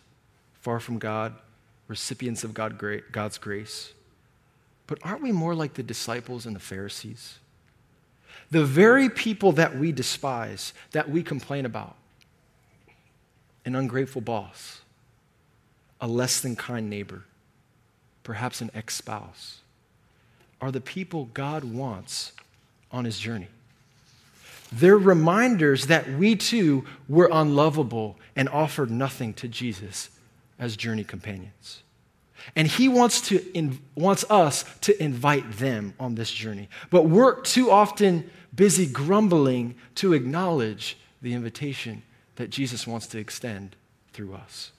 far 0.61 0.79
from 0.79 0.99
God, 0.99 1.33
recipients 1.87 2.43
of 2.43 2.53
God, 2.53 2.81
God's 3.11 3.37
grace. 3.37 3.93
But 4.85 4.99
aren't 5.01 5.23
we 5.23 5.31
more 5.31 5.55
like 5.55 5.73
the 5.73 5.83
disciples 5.83 6.45
and 6.45 6.55
the 6.55 6.59
Pharisees? 6.59 7.39
The 8.51 8.65
very 8.65 9.09
people 9.09 9.51
that 9.53 9.77
we 9.77 9.91
despise, 9.91 10.73
that 10.91 11.09
we 11.09 11.23
complain 11.23 11.65
about 11.65 11.95
an 13.65 13.75
ungrateful 13.75 14.21
boss, 14.21 14.81
a 16.01 16.07
less 16.07 16.41
than 16.41 16.55
kind 16.55 16.89
neighbor, 16.89 17.23
perhaps 18.23 18.61
an 18.61 18.71
ex 18.73 18.95
spouse 18.95 19.59
are 20.61 20.71
the 20.71 20.81
people 20.81 21.29
God 21.33 21.63
wants 21.63 22.33
on 22.91 23.05
his 23.05 23.19
journey. 23.19 23.47
They're 24.71 24.97
reminders 24.97 25.87
that 25.87 26.09
we 26.09 26.35
too 26.35 26.85
were 27.07 27.29
unlovable 27.31 28.17
and 28.35 28.47
offered 28.49 28.91
nothing 28.91 29.33
to 29.35 29.47
Jesus 29.47 30.09
as 30.59 30.75
journey 30.75 31.03
companions. 31.03 31.81
And 32.55 32.67
he 32.67 32.87
wants, 32.87 33.21
to 33.29 33.77
wants 33.95 34.25
us 34.29 34.65
to 34.81 35.03
invite 35.03 35.51
them 35.53 35.93
on 35.99 36.15
this 36.15 36.31
journey. 36.31 36.69
But 36.89 37.03
we're 37.03 37.41
too 37.41 37.71
often 37.71 38.29
busy 38.55 38.85
grumbling 38.85 39.75
to 39.95 40.13
acknowledge 40.13 40.97
the 41.21 41.33
invitation 41.33 42.03
that 42.35 42.49
Jesus 42.49 42.87
wants 42.87 43.07
to 43.07 43.19
extend 43.19 43.75
through 44.13 44.33
us. 44.33 44.71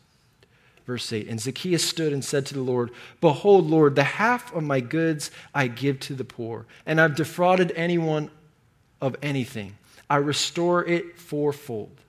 Verse 0.86 1.12
8 1.12 1.28
And 1.28 1.40
Zacchaeus 1.40 1.84
stood 1.84 2.12
and 2.12 2.24
said 2.24 2.46
to 2.46 2.54
the 2.54 2.62
Lord, 2.62 2.90
Behold, 3.20 3.70
Lord, 3.70 3.94
the 3.94 4.04
half 4.04 4.54
of 4.54 4.62
my 4.62 4.80
goods 4.80 5.30
I 5.54 5.68
give 5.68 6.00
to 6.00 6.14
the 6.14 6.24
poor, 6.24 6.66
and 6.86 7.00
I've 7.00 7.14
defrauded 7.14 7.72
anyone 7.76 8.30
of 9.00 9.16
anything. 9.22 9.76
I 10.08 10.16
restore 10.16 10.84
it 10.84 11.18
fourfold. 11.18 12.00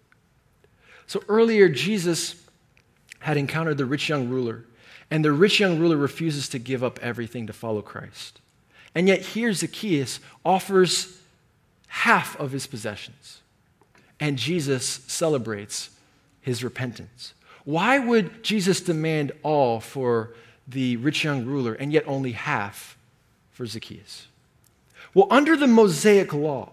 So 1.06 1.22
earlier, 1.28 1.70
Jesus 1.70 2.36
had 3.20 3.38
encountered 3.38 3.78
the 3.78 3.86
rich 3.86 4.10
young 4.10 4.30
ruler, 4.30 4.66
and 5.12 5.26
the 5.26 5.34
rich 5.34 5.60
young 5.60 5.78
ruler 5.78 5.98
refuses 5.98 6.48
to 6.50 6.58
give 6.58 6.84
up 6.84 6.98
everything 7.04 7.46
to 7.48 7.54
follow 7.54 7.82
Christ. 7.82 8.40
And 8.96 9.08
yet, 9.08 9.20
here 9.22 9.52
Zacchaeus 9.52 10.22
offers 10.46 11.20
half 11.88 12.40
of 12.40 12.52
his 12.52 12.66
possessions. 12.66 13.42
And 14.20 14.38
Jesus 14.38 14.86
celebrates 15.08 15.90
his 16.40 16.64
repentance. 16.64 17.34
Why 17.66 18.00
would 18.00 18.44
Jesus 18.44 18.80
demand 18.82 19.34
all 19.44 19.82
for 19.82 20.34
the 20.68 20.96
rich 20.98 21.24
young 21.24 21.46
ruler 21.46 21.74
and 21.74 21.92
yet 21.92 22.08
only 22.08 22.32
half 22.32 22.98
for 23.52 23.66
Zacchaeus? 23.66 24.28
Well, 25.14 25.28
under 25.30 25.58
the 25.58 25.68
Mosaic 25.68 26.34
law, 26.34 26.72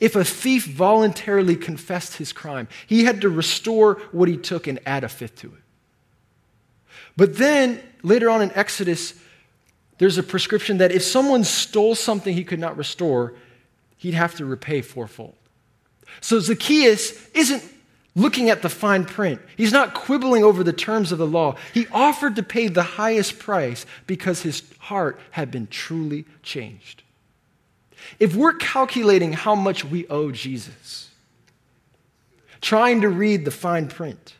if 0.00 0.16
a 0.16 0.24
thief 0.24 0.66
voluntarily 0.66 1.56
confessed 1.56 2.16
his 2.16 2.32
crime, 2.32 2.68
he 2.86 3.04
had 3.04 3.20
to 3.20 3.28
restore 3.28 3.94
what 4.12 4.28
he 4.28 4.36
took 4.36 4.66
and 4.66 4.80
add 4.86 5.04
a 5.04 5.08
fifth 5.08 5.36
to 5.36 5.48
it. 5.48 5.62
But 7.16 7.36
then, 7.36 7.80
later 8.02 8.28
on 8.28 8.42
in 8.42 8.50
Exodus, 8.52 9.14
there's 9.98 10.18
a 10.18 10.22
prescription 10.22 10.78
that 10.78 10.92
if 10.92 11.02
someone 11.02 11.44
stole 11.44 11.94
something 11.94 12.34
he 12.34 12.44
could 12.44 12.58
not 12.58 12.76
restore, 12.76 13.34
he'd 13.96 14.14
have 14.14 14.34
to 14.36 14.44
repay 14.44 14.82
fourfold. 14.82 15.34
So 16.20 16.38
Zacchaeus 16.40 17.28
isn't 17.34 17.62
looking 18.14 18.50
at 18.50 18.62
the 18.62 18.68
fine 18.68 19.04
print. 19.04 19.40
He's 19.56 19.72
not 19.72 19.94
quibbling 19.94 20.42
over 20.42 20.64
the 20.64 20.72
terms 20.72 21.12
of 21.12 21.18
the 21.18 21.26
law. 21.26 21.56
He 21.74 21.86
offered 21.92 22.36
to 22.36 22.42
pay 22.42 22.68
the 22.68 22.82
highest 22.82 23.38
price 23.38 23.84
because 24.06 24.42
his 24.42 24.62
heart 24.78 25.20
had 25.32 25.50
been 25.50 25.66
truly 25.66 26.24
changed. 26.42 27.02
If 28.18 28.34
we're 28.34 28.54
calculating 28.54 29.32
how 29.32 29.54
much 29.54 29.84
we 29.84 30.06
owe 30.08 30.30
Jesus, 30.30 31.10
trying 32.60 33.02
to 33.02 33.08
read 33.08 33.44
the 33.44 33.50
fine 33.50 33.88
print, 33.88 34.35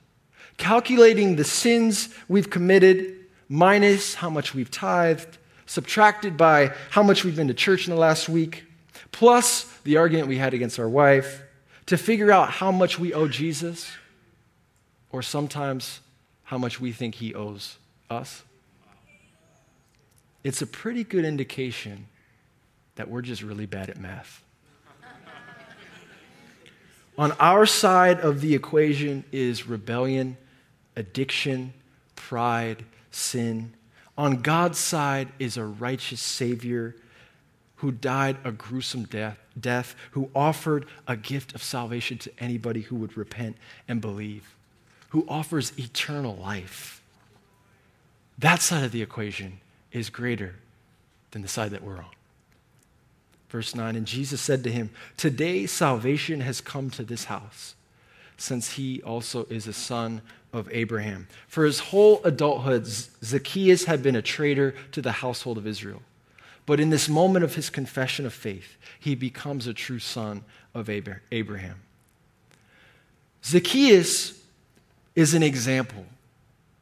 calculating 0.57 1.37
the 1.37 1.45
sins 1.45 2.09
we've 2.29 2.51
committed 2.51 3.15
minus 3.49 4.15
how 4.15 4.31
much 4.31 4.55
we've 4.55 4.71
tithed, 4.71 5.39
subtracted 5.67 6.37
by 6.37 6.73
how 6.91 7.03
much 7.03 7.25
we've 7.25 7.37
been 7.37 7.49
to 7.49 7.55
church 7.55 7.87
in 7.87 7.95
the 7.95 8.01
last 8.01 8.29
week, 8.29 8.65
plus 9.13 9.65
the 9.85 9.97
argument 9.97 10.29
we 10.29 10.39
had 10.39 10.55
against 10.55 10.79
our 10.79 10.89
wife, 10.89 11.43
to 11.87 11.97
figure 11.97 12.33
out 12.33 12.51
how 12.51 12.73
much 12.73 12.99
we 12.99 13.15
owe 13.15 13.29
Jesus, 13.29 13.91
or 15.11 15.23
sometimes 15.23 16.01
how 16.45 16.59
much 16.59 16.81
we 16.81 16.93
think 16.93 17.17
he 17.17 17.35
owes 17.35 17.79
us, 18.11 18.43
it's 20.45 20.63
a 20.63 20.67
pretty 20.67 21.03
good 21.03 21.25
indication 21.25 22.07
that 22.95 23.09
we're 23.09 23.23
just 23.23 23.43
really 23.43 23.67
bad 23.67 23.91
at 23.91 23.99
math. 23.99 24.43
On 27.19 27.33
our 27.41 27.67
side 27.67 28.21
of 28.21 28.41
the 28.41 28.55
equation 28.55 29.25
is 29.33 29.67
rebellion, 29.67 30.37
addiction, 30.97 31.73
pride, 32.15 32.85
sin. 33.11 33.73
On 34.19 34.43
God's 34.43 34.79
side 34.79 35.29
is 35.39 35.57
a 35.57 35.65
righteous 35.65 36.21
Savior 36.21 36.97
who 37.77 37.93
died 37.93 38.39
a 38.43 38.51
gruesome 38.51 39.05
death, 39.05 39.39
death, 39.59 39.95
who 40.13 40.31
offered 40.35 40.87
a 41.07 41.17
gift 41.17 41.55
of 41.55 41.63
salvation 41.63 42.17
to 42.19 42.33
anybody 42.39 42.81
who 42.81 42.97
would 42.97 43.17
repent 43.17 43.57
and 43.87 44.01
believe, 44.01 44.55
who 45.11 45.27
offers 45.29 45.79
eternal 45.79 46.37
life. 46.37 47.03
That 48.39 48.63
side 48.63 48.85
of 48.85 48.93
the 48.93 49.03
equation 49.03 49.61
is 49.93 50.09
greater 50.09 50.55
than 51.31 51.43
the 51.43 51.49
side 51.49 51.71
that 51.73 51.83
we're 51.83 51.99
on. 51.99 52.07
Verse 53.51 53.75
9 53.75 53.95
And 53.95 54.07
Jesus 54.07 54.41
said 54.41 54.65
to 54.65 54.73
him, 54.73 54.91
Today 55.17 55.67
salvation 55.67 56.41
has 56.41 56.61
come 56.61 56.91
to 56.91 57.03
this 57.03 57.25
house, 57.25 57.75
since 58.39 58.73
he 58.73 59.03
also 59.03 59.45
is 59.51 59.67
a 59.67 59.73
son 59.73 60.23
of 60.57 60.69
Abraham. 60.73 61.29
For 61.49 61.67
his 61.67 61.79
whole 61.79 62.25
adulthood, 62.25 62.87
Zacchaeus 62.87 63.85
had 63.85 64.03
been 64.03 64.17
a 64.17 64.23
traitor 64.23 64.75
to 64.93 65.03
the 65.03 65.13
household 65.13 65.59
of 65.59 65.67
Israel. 65.67 66.03
But 66.65 66.81
in 66.81 66.91
this 66.91 67.09
moment 67.09 67.45
of 67.45 67.55
his 67.55 67.69
confession 67.71 68.25
of 68.25 68.33
faith, 68.33 68.77
he 68.99 69.15
becomes 69.15 69.67
a 69.67 69.75
true 69.75 69.99
son 69.99 70.45
of 70.75 70.89
Abraham. 70.89 71.83
Zacchaeus 73.45 74.43
is 75.15 75.35
an 75.35 75.43
example 75.43 76.07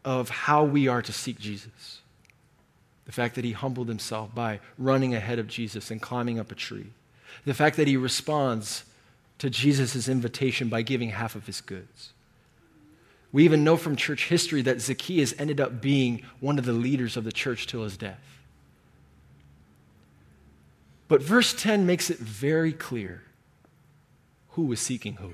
of 0.04 0.30
how 0.30 0.64
we 0.64 0.88
are 0.88 1.02
to 1.02 1.12
seek 1.12 1.38
Jesus. 1.38 2.00
The 3.06 3.12
fact 3.12 3.34
that 3.34 3.44
he 3.44 3.52
humbled 3.52 3.88
himself 3.88 4.34
by 4.34 4.60
running 4.78 5.14
ahead 5.14 5.38
of 5.38 5.48
Jesus 5.48 5.90
and 5.90 6.00
climbing 6.00 6.38
up 6.38 6.50
a 6.50 6.54
tree. 6.54 6.86
The 7.44 7.52
fact 7.52 7.76
that 7.76 7.88
he 7.88 7.96
responds 7.96 8.84
to 9.38 9.50
Jesus' 9.50 10.08
invitation 10.08 10.68
by 10.68 10.82
giving 10.82 11.10
half 11.10 11.34
of 11.34 11.46
his 11.46 11.60
goods. 11.60 12.13
We 13.34 13.42
even 13.44 13.64
know 13.64 13.76
from 13.76 13.96
church 13.96 14.28
history 14.28 14.62
that 14.62 14.80
Zacchaeus 14.80 15.34
ended 15.40 15.60
up 15.60 15.80
being 15.80 16.22
one 16.38 16.56
of 16.56 16.64
the 16.64 16.72
leaders 16.72 17.16
of 17.16 17.24
the 17.24 17.32
church 17.32 17.66
till 17.66 17.82
his 17.82 17.96
death. 17.96 18.22
But 21.08 21.20
verse 21.20 21.52
10 21.52 21.84
makes 21.84 22.10
it 22.10 22.18
very 22.18 22.72
clear 22.72 23.22
who 24.50 24.66
was 24.66 24.78
seeking 24.78 25.14
who. 25.14 25.32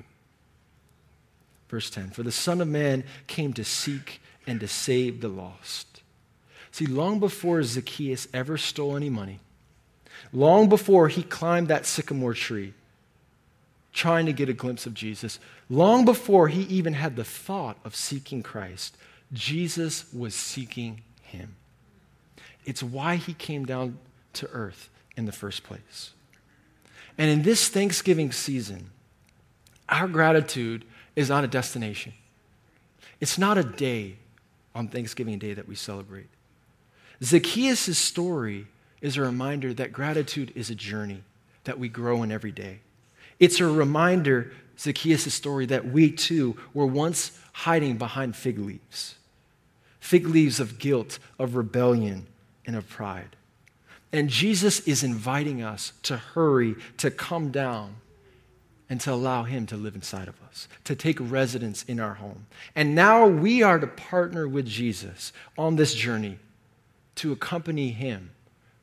Verse 1.69 1.91
10 1.91 2.13
For 2.13 2.23
the 2.23 2.33
Son 2.33 2.63
of 2.63 2.69
Man 2.69 3.05
came 3.27 3.53
to 3.53 3.65
seek 3.65 4.23
and 4.47 4.61
to 4.61 4.67
save 4.67 5.21
the 5.21 5.29
lost. 5.29 6.01
See, 6.71 6.87
long 6.87 7.21
before 7.21 7.63
Zacchaeus 7.63 8.29
ever 8.33 8.57
stole 8.57 8.97
any 8.97 9.11
money, 9.11 9.41
long 10.33 10.71
before 10.71 11.09
he 11.09 11.23
climbed 11.23 11.69
that 11.69 11.85
sycamore 11.85 12.33
tree, 12.33 12.73
trying 14.01 14.25
to 14.25 14.33
get 14.33 14.49
a 14.49 14.55
glimpse 14.55 14.87
of 14.87 14.95
Jesus. 14.95 15.39
Long 15.69 16.07
before 16.07 16.49
he 16.49 16.63
even 16.63 16.95
had 16.95 17.17
the 17.17 17.25
thought 17.25 17.77
of 17.85 17.95
seeking 17.95 18.43
Christ, 18.43 18.97
Jesus 19.31 20.11
was 20.11 20.35
seeking 20.35 21.03
him. 21.21 21.55
It's 22.65 22.83
why 22.83 23.17
he 23.17 23.35
came 23.35 23.67
down 23.67 23.99
to 24.33 24.49
earth 24.53 24.89
in 25.19 25.27
the 25.27 25.33
first 25.33 25.65
place. 25.65 26.13
And 27.19 27.31
in 27.31 27.43
this 27.43 27.69
Thanksgiving 27.69 28.33
season, 28.33 28.89
our 29.87 30.09
gratitude 30.09 30.87
is 31.15 31.29
not 31.29 31.45
a 31.45 31.49
destination. 31.49 32.15
It's 33.21 33.37
not 33.37 33.59
a 33.59 33.63
day 33.63 34.17
on 34.75 34.89
Thanksgiving 34.89 35.39
Day 35.39 35.53
that 35.53 35.69
we 35.69 35.75
celebrate. 35.75 36.29
Zacchaeus' 37.23 37.99
story 37.99 38.67
is 39.03 39.19
a 39.19 39.21
reminder 39.21 39.75
that 39.75 39.93
gratitude 39.93 40.53
is 40.55 40.71
a 40.71 40.75
journey 40.75 41.23
that 41.65 41.79
we 41.79 41.91
grow 41.91 42.23
in 42.23 42.33
every 42.33 42.53
day. 42.53 42.81
It's 43.41 43.59
a 43.59 43.67
reminder, 43.67 44.53
Zacchaeus' 44.79 45.33
story, 45.35 45.67
that 45.67 45.87
we 45.87 46.13
too 46.13 46.57
were 46.75 46.87
once 46.87 47.37
hiding 47.53 47.97
behind 47.97 48.37
fig 48.37 48.59
leaves 48.59 49.17
fig 49.99 50.27
leaves 50.27 50.59
of 50.59 50.79
guilt, 50.79 51.19
of 51.39 51.55
rebellion, 51.55 52.27
and 52.67 52.75
of 52.75 52.89
pride. 52.89 53.37
And 54.13 54.29
Jesus 54.29 54.81
is 54.81 55.05
inviting 55.05 55.63
us 55.63 55.93
to 56.05 56.17
hurry, 56.17 56.75
to 56.97 57.11
come 57.11 57.51
down, 57.51 57.97
and 58.89 59.01
to 59.03 59.13
allow 59.13 59.45
Him 59.45 59.67
to 59.67 59.77
live 59.77 59.95
inside 59.95 60.27
of 60.27 60.35
us, 60.49 60.67
to 60.85 60.97
take 60.97 61.19
residence 61.21 61.85
in 61.85 62.01
our 62.01 62.15
home. 62.15 62.47
And 62.75 62.95
now 62.95 63.27
we 63.27 63.63
are 63.63 63.79
to 63.79 63.87
partner 63.87 64.49
with 64.49 64.67
Jesus 64.67 65.33
on 65.57 65.77
this 65.77 65.95
journey 65.95 66.39
to 67.17 67.31
accompany 67.31 67.91
Him 67.91 68.31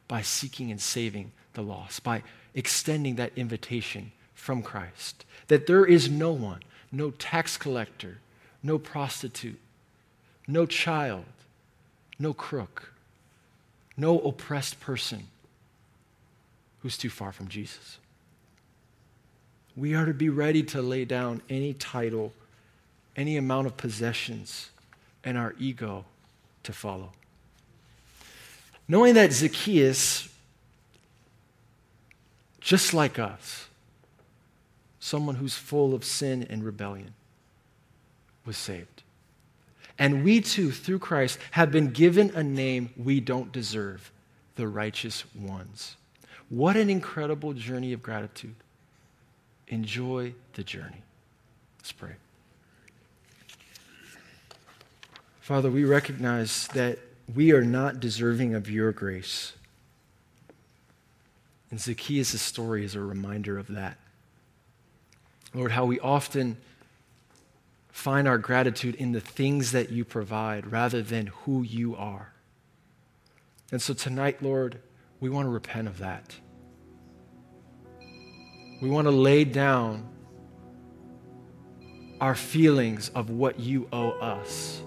by 0.07 0.21
seeking 0.21 0.71
and 0.71 0.79
saving 0.79 1.31
the 1.53 1.63
lost, 1.63 2.03
by 2.03 2.23
extending 2.53 3.15
that 3.15 3.33
invitation 3.35 4.11
from 4.38 4.62
Christ. 4.62 5.26
That 5.47 5.67
there 5.67 5.86
is 5.86 6.10
no 6.10 6.32
one, 6.32 6.62
no 6.91 7.12
tax 7.12 7.58
collector, 7.58 8.19
no 8.63 8.78
prostitute, 8.78 9.60
no 10.47 10.65
child, 10.65 11.26
no 12.17 12.34
crook, 12.34 12.93
no 13.97 14.19
oppressed 14.19 14.80
person 14.80 15.28
who's 16.82 16.97
too 16.97 17.10
far 17.10 17.32
from 17.32 17.47
Jesus. 17.50 17.97
We 19.76 19.93
are 19.95 20.06
to 20.06 20.13
be 20.13 20.30
ready 20.30 20.63
to 20.63 20.82
lay 20.82 21.04
down 21.04 21.41
any 21.50 21.73
title, 21.73 22.32
any 23.15 23.38
amount 23.38 23.67
of 23.67 23.76
possessions, 23.76 24.69
and 25.23 25.38
our 25.38 25.56
ego 25.60 26.06
to 26.63 26.71
follow. 26.71 27.12
Knowing 28.88 29.15
that 29.15 29.34
Zacchaeus, 29.34 30.30
just 32.62 32.93
like 32.93 33.19
us, 33.19 33.67
someone 35.07 35.35
who's 35.35 35.55
full 35.55 35.93
of 35.93 36.03
sin 36.03 36.45
and 36.49 36.65
rebellion, 36.65 37.13
was 38.45 38.57
saved. 38.57 39.03
And 39.97 40.23
we 40.23 40.41
too, 40.41 40.69
through 40.69 40.99
Christ, 40.99 41.39
have 41.51 41.71
been 41.71 41.91
given 41.91 42.31
a 42.35 42.43
name 42.43 42.89
we 42.97 43.21
don't 43.21 43.51
deserve 43.51 44.11
the 44.55 44.67
righteous 44.67 45.23
ones. 45.33 45.95
What 46.49 46.75
an 46.75 46.89
incredible 46.89 47.53
journey 47.53 47.93
of 47.93 48.03
gratitude. 48.03 48.55
Enjoy 49.69 50.33
the 50.53 50.63
journey. 50.63 51.01
Let's 51.79 51.93
pray. 51.93 52.15
Father, 55.39 55.71
we 55.71 55.85
recognize 55.85 56.67
that 56.69 56.99
we 57.33 57.53
are 57.53 57.63
not 57.63 58.01
deserving 58.01 58.55
of 58.55 58.69
your 58.69 58.91
grace. 58.91 59.53
And 61.71 61.79
Zacchaeus' 61.79 62.41
story 62.41 62.83
is 62.83 62.95
a 62.95 63.01
reminder 63.01 63.57
of 63.57 63.67
that. 63.67 63.97
Lord, 65.53 65.71
how 65.71 65.86
we 65.86 65.99
often 65.99 66.57
find 67.89 68.27
our 68.27 68.38
gratitude 68.38 68.95
in 68.95 69.12
the 69.12 69.19
things 69.19 69.71
that 69.71 69.89
you 69.89 70.05
provide 70.05 70.71
rather 70.71 71.01
than 71.01 71.27
who 71.27 71.63
you 71.63 71.95
are. 71.95 72.31
And 73.71 73.81
so 73.81 73.93
tonight, 73.93 74.41
Lord, 74.41 74.79
we 75.19 75.29
want 75.29 75.45
to 75.45 75.49
repent 75.49 75.88
of 75.88 75.97
that. 75.99 76.36
We 78.81 78.89
want 78.89 79.05
to 79.05 79.12
lay 79.12 79.43
down 79.43 80.07
our 82.21 82.36
feelings 82.36 83.10
of 83.10 83.29
what 83.29 83.60
you 83.60 83.88
owe 83.91 84.12
us. 84.12 84.81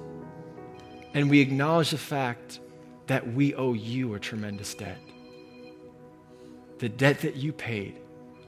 And 1.15 1.29
we 1.29 1.41
acknowledge 1.41 1.91
the 1.91 1.99
fact 1.99 2.61
that 3.09 3.33
we 3.35 3.55
owe 3.55 3.75
you 3.75 4.15
a 4.15 4.21
tremendous 4.21 4.75
debt. 4.75 4.99
The 6.79 6.89
debt 6.89 7.21
that 7.23 7.37
you 7.37 7.53
paid 7.53 7.99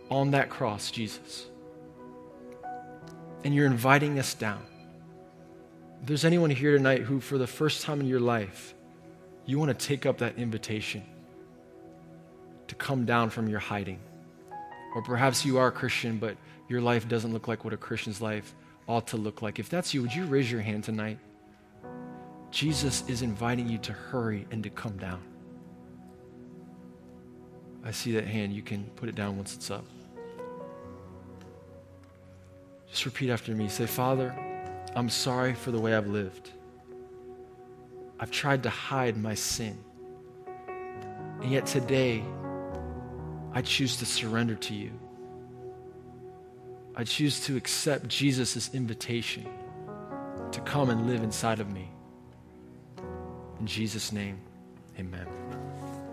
on 0.09 0.31
that 0.31 0.49
cross, 0.49 0.91
Jesus. 0.91 1.47
And 3.45 3.55
you're 3.55 3.67
inviting 3.67 4.19
us 4.19 4.35
down. 4.35 4.63
If 6.01 6.09
there's 6.09 6.25
anyone 6.25 6.51
here 6.51 6.77
tonight 6.77 7.03
who, 7.03 7.21
for 7.21 7.39
the 7.39 7.47
first 7.47 7.83
time 7.83 8.01
in 8.01 8.07
your 8.07 8.21
life, 8.21 8.75
you 9.47 9.59
want 9.59 9.77
to 9.77 9.87
take 9.87 10.07
up 10.07 10.19
that 10.19 10.37
invitation 10.37 11.03
to 12.69 12.75
come 12.75 13.05
down 13.05 13.31
from 13.31 13.49
your 13.49 13.61
hiding. 13.61 13.99
Or 14.95 15.03
perhaps 15.03 15.45
you 15.45 15.59
are 15.59 15.69
a 15.69 15.73
Christian, 15.73 16.19
but 16.19 16.37
your 16.69 16.81
life 16.81 17.09
doesn't 17.09 17.33
look 17.33 17.49
like 17.49 17.65
what 17.65 17.73
a 17.73 17.77
Christian's 17.77 18.21
life 18.21 18.55
ought 18.87 19.07
to 19.09 19.17
look 19.17 19.43
like. 19.43 19.59
If 19.59 19.69
that's 19.69 19.95
you, 19.95 20.03
would 20.03 20.15
you 20.15 20.25
raise 20.25 20.51
your 20.51 20.61
hand 20.61 20.85
tonight? 20.85 21.19
Jesus 22.51 23.03
is 23.09 23.23
inviting 23.23 23.69
you 23.69 23.79
to 23.79 23.93
hurry 23.93 24.47
and 24.51 24.63
to 24.63 24.71
come 24.71 24.97
down. 24.99 25.21
I 27.85 27.91
see 27.91 28.13
that 28.13 28.27
hand. 28.27 28.53
You 28.53 28.63
can 28.63 28.85
put 28.97 29.09
it 29.09 29.15
down 29.15 29.37
once 29.37 29.55
it's 29.55 29.71
up. 29.71 29.85
Just 32.93 33.07
repeat 33.07 33.31
after 33.31 33.53
me. 33.55 33.69
Say, 33.69 33.87
Father, 33.87 34.35
I'm 34.95 35.09
sorry 35.09 35.55
for 35.55 35.71
the 35.71 35.81
way 35.81 35.95
I've 35.95 36.07
lived. 36.07 36.51
I've 38.21 38.31
tried 38.31 38.63
to 38.65 38.71
hide 38.71 39.17
my 39.17 39.35
sin. 39.35 39.79
And 41.41 41.51
yet 41.51 41.67
today, 41.67 42.23
I 43.53 43.63
choose 43.63 43.97
to 43.97 44.07
surrender 44.07 44.55
to 44.57 44.75
you. 44.75 44.93
I 46.95 47.05
choose 47.05 47.41
to 47.47 47.57
accept 47.57 48.07
Jesus' 48.09 48.73
invitation 48.75 49.49
to 50.53 50.61
come 50.61 50.91
and 50.91 51.07
live 51.07 51.23
inside 51.23 51.61
of 51.61 51.73
me. 51.73 51.91
In 53.59 53.67
Jesus' 53.67 54.13
name, 54.13 54.39
amen. 54.99 55.42